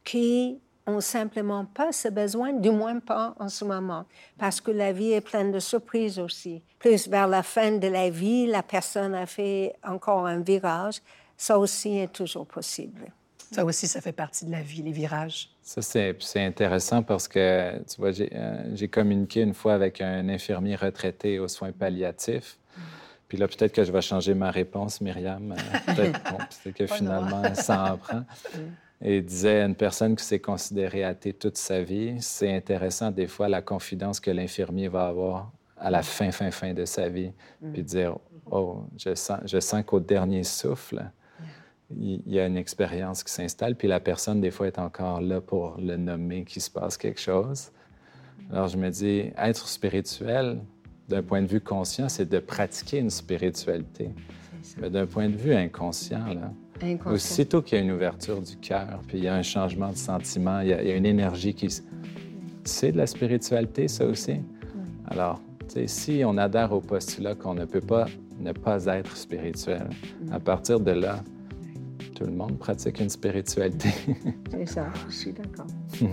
qui 0.04 0.60
ont 0.86 1.02
simplement 1.02 1.66
pas 1.66 1.92
ce 1.92 2.08
besoin, 2.08 2.54
du 2.54 2.70
moins 2.70 3.00
pas 3.00 3.36
en 3.40 3.50
ce 3.50 3.66
moment, 3.66 4.06
parce 4.38 4.62
que 4.62 4.72
la 4.72 4.94
vie 4.94 5.12
est 5.12 5.22
pleine 5.22 5.52
de 5.52 5.60
surprises 5.60 6.20
aussi. 6.20 6.62
Plus 6.80 7.08
vers 7.08 7.28
la 7.28 7.44
fin 7.44 7.72
de 7.78 7.88
la 7.88 8.10
vie, 8.10 8.48
la 8.48 8.64
personne 8.64 9.14
a 9.14 9.26
fait 9.26 9.74
encore 9.86 10.26
un 10.26 10.40
virage, 10.40 11.02
ça 11.36 11.60
aussi 11.60 11.98
est 11.98 12.12
toujours 12.12 12.48
possible. 12.48 13.12
Ça 13.52 13.64
aussi, 13.64 13.88
ça 13.88 14.02
fait 14.02 14.12
partie 14.12 14.46
de 14.46 14.52
la 14.52 14.62
vie, 14.62 14.82
les 14.82 14.92
virages. 14.92 15.50
Ça, 15.68 15.82
c'est 15.82 16.46
intéressant 16.46 17.04
parce 17.04 17.28
que, 17.28 17.78
tu 17.80 18.00
vois, 18.00 18.14
j'ai 18.14 18.30
euh, 18.34 18.74
j'ai 18.74 18.88
communiqué 18.88 19.42
une 19.42 19.54
fois 19.54 19.74
avec 19.74 20.00
un 20.00 20.30
infirmier 20.30 20.78
retraité 20.78 21.40
aux 21.40 21.50
soins 21.50 21.74
palliatifs. 21.74 22.58
Puis 23.28 23.38
là, 23.38 23.50
peut-être 23.50 23.74
que 23.74 23.84
je 23.84 23.92
vais 23.92 24.00
changer 24.00 24.34
ma 24.34 24.50
réponse, 24.50 25.02
Myriam. 25.02 25.52
Euh, 25.52 25.56
Peut-être 25.94 26.22
bon, 26.32 26.72
que 26.72 26.88
finalement, 26.88 27.54
ça 27.54 27.92
en 27.94 27.98
prend. 27.98 28.24
Et 29.02 29.18
il 29.18 29.26
disait, 29.26 29.62
une 29.62 29.76
personne 29.76 30.16
qui 30.16 30.24
s'est 30.24 30.40
considérée 30.40 31.04
athée 31.04 31.34
toute 31.34 31.58
sa 31.58 31.82
vie, 31.82 32.16
c'est 32.22 32.56
intéressant 32.56 33.12
des 33.12 33.28
fois 33.28 33.50
la 33.50 33.62
confidence 33.62 34.22
que 34.22 34.32
l'infirmier 34.32 34.88
va 34.88 35.08
avoir 35.08 35.52
à 35.78 35.92
la 35.92 36.02
fin, 36.02 36.32
fin, 36.32 36.50
fin 36.50 36.74
de 36.74 36.86
sa 36.86 37.10
vie. 37.10 37.34
Puis 37.74 37.84
dire, 37.84 38.18
oh, 38.50 38.86
je 38.98 39.14
sens, 39.16 39.42
je 39.44 39.60
sens 39.60 39.84
qu'au 39.86 40.00
dernier 40.00 40.46
souffle, 40.46 41.12
il 41.96 42.22
y 42.26 42.40
a 42.40 42.46
une 42.46 42.58
expérience 42.58 43.24
qui 43.24 43.32
s'installe, 43.32 43.76
puis 43.76 43.88
la 43.88 44.00
personne, 44.00 44.42
des 44.42 44.52
fois, 44.52 44.68
est 44.68 44.80
encore 44.80 45.22
là 45.22 45.40
pour 45.40 45.78
le 45.80 45.96
nommer 45.96 46.44
qu'il 46.44 46.62
se 46.62 46.70
passe 46.70 46.98
quelque 46.98 47.20
chose. 47.20 47.72
Alors, 48.52 48.68
je 48.68 48.78
me 48.78 48.90
dis, 48.90 49.32
être 49.38 49.68
spirituel, 49.68 50.60
d'un 51.08 51.24
point 51.24 51.42
de 51.42 51.48
vue 51.48 51.62
conscient, 51.62 52.10
c'est 52.10 52.28
de 52.28 52.40
pratiquer 52.40 53.00
une 53.00 53.10
spiritualité. 53.10 54.10
Mais 54.82 54.90
d'un 54.90 55.06
point 55.06 55.30
de 55.30 55.36
vue 55.36 55.54
inconscient, 55.54 56.26
là, 56.34 56.52
Inconscient. 56.82 57.12
aussitôt 57.12 57.62
qu'il 57.62 57.78
y 57.78 57.82
a 57.82 57.84
une 57.84 57.92
ouverture 57.92 58.42
du 58.42 58.58
cœur, 58.58 59.00
puis 59.08 59.20
il 59.20 59.24
y 59.24 59.28
a 59.28 59.36
un 59.36 59.42
changement 59.42 59.90
de 59.90 59.98
sentiment, 59.98 60.60
il 60.60 60.68
y 60.68 60.74
a, 60.74 60.82
il 60.82 60.90
y 60.90 60.92
a 60.92 60.96
une 60.96 61.06
énergie 61.06 61.54
qui... 61.54 61.70
C'est 62.66 62.92
de 62.92 62.98
la 62.98 63.08
spiritualité, 63.08 63.88
ça 63.88 64.06
aussi. 64.06 64.42
Alors, 65.10 65.42
si 65.86 66.24
on 66.26 66.38
adhère 66.38 66.74
au 66.74 66.82
postulat 66.82 67.36
qu'on 67.36 67.54
ne 67.54 67.64
peut 67.64 67.82
pas 67.82 68.08
ne 68.40 68.52
pas 68.52 68.86
être 68.86 69.16
spirituel, 69.16 69.90
à 70.32 70.40
partir 70.40 70.80
de 70.80 70.92
là, 70.92 71.24
tout 72.18 72.26
le 72.26 72.32
monde 72.32 72.58
pratique 72.58 73.00
une 73.00 73.10
spiritualité. 73.10 73.90
C'est 74.52 74.66
ça, 74.66 74.92
je 75.08 75.14
suis 75.14 75.34
d'accord. 75.34 75.68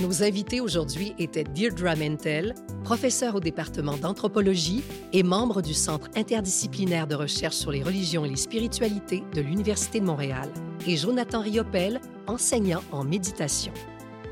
Nos 0.00 0.22
invités 0.24 0.60
aujourd'hui 0.60 1.14
étaient 1.18 1.44
Deirdre 1.44 1.94
Mentel, 1.96 2.54
professeure 2.82 3.36
au 3.36 3.40
département 3.40 3.96
d'anthropologie 3.98 4.82
et 5.12 5.22
membre 5.22 5.62
du 5.62 5.74
Centre 5.74 6.08
interdisciplinaire 6.16 7.06
de 7.06 7.14
recherche 7.14 7.56
sur 7.56 7.70
les 7.70 7.82
religions 7.82 8.24
et 8.24 8.30
les 8.30 8.36
spiritualités 8.36 9.22
de 9.34 9.42
l'Université 9.42 10.00
de 10.00 10.06
Montréal, 10.06 10.48
et 10.86 10.96
Jonathan 10.96 11.42
Riopel, 11.42 12.00
enseignant 12.26 12.82
en 12.90 13.04
méditation. 13.04 13.72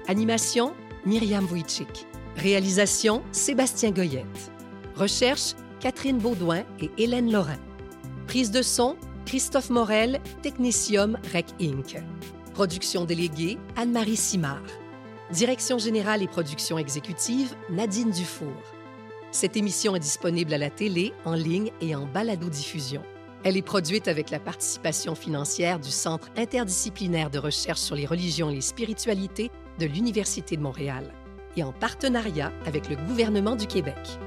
Animation, 0.08 0.72
Myriam 1.04 1.44
Wojcik. 1.44 2.06
Réalisation, 2.37 3.22
Sébastien 3.30 3.90
Goyette. 3.90 4.50
Recherche, 4.96 5.54
Catherine 5.80 6.18
Baudouin 6.18 6.64
et 6.80 6.90
Hélène 6.98 7.30
Laurin. 7.30 7.58
Prise 8.26 8.50
de 8.50 8.62
son, 8.62 8.96
Christophe 9.26 9.70
Morel, 9.70 10.20
Technicium 10.42 11.16
Rec 11.32 11.46
Inc. 11.60 12.02
Production 12.52 13.04
déléguée, 13.04 13.58
Anne-Marie 13.76 14.16
Simard. 14.16 14.62
Direction 15.30 15.78
générale 15.78 16.22
et 16.22 16.26
production 16.26 16.78
exécutive, 16.78 17.54
Nadine 17.70 18.10
Dufour. 18.10 18.56
Cette 19.30 19.56
émission 19.56 19.94
est 19.94 20.00
disponible 20.00 20.52
à 20.52 20.58
la 20.58 20.70
télé, 20.70 21.12
en 21.24 21.34
ligne 21.34 21.70
et 21.80 21.94
en 21.94 22.06
balado-diffusion. 22.06 23.02
Elle 23.44 23.56
est 23.56 23.62
produite 23.62 24.08
avec 24.08 24.30
la 24.30 24.40
participation 24.40 25.14
financière 25.14 25.78
du 25.78 25.90
Centre 25.90 26.28
interdisciplinaire 26.36 27.30
de 27.30 27.38
recherche 27.38 27.80
sur 27.80 27.94
les 27.94 28.06
religions 28.06 28.50
et 28.50 28.56
les 28.56 28.60
spiritualités 28.62 29.52
de 29.78 29.86
l'Université 29.86 30.56
de 30.56 30.62
Montréal 30.62 31.12
et 31.56 31.62
en 31.62 31.72
partenariat 31.72 32.52
avec 32.66 32.88
le 32.88 32.96
gouvernement 32.96 33.54
du 33.54 33.68
Québec. 33.68 34.18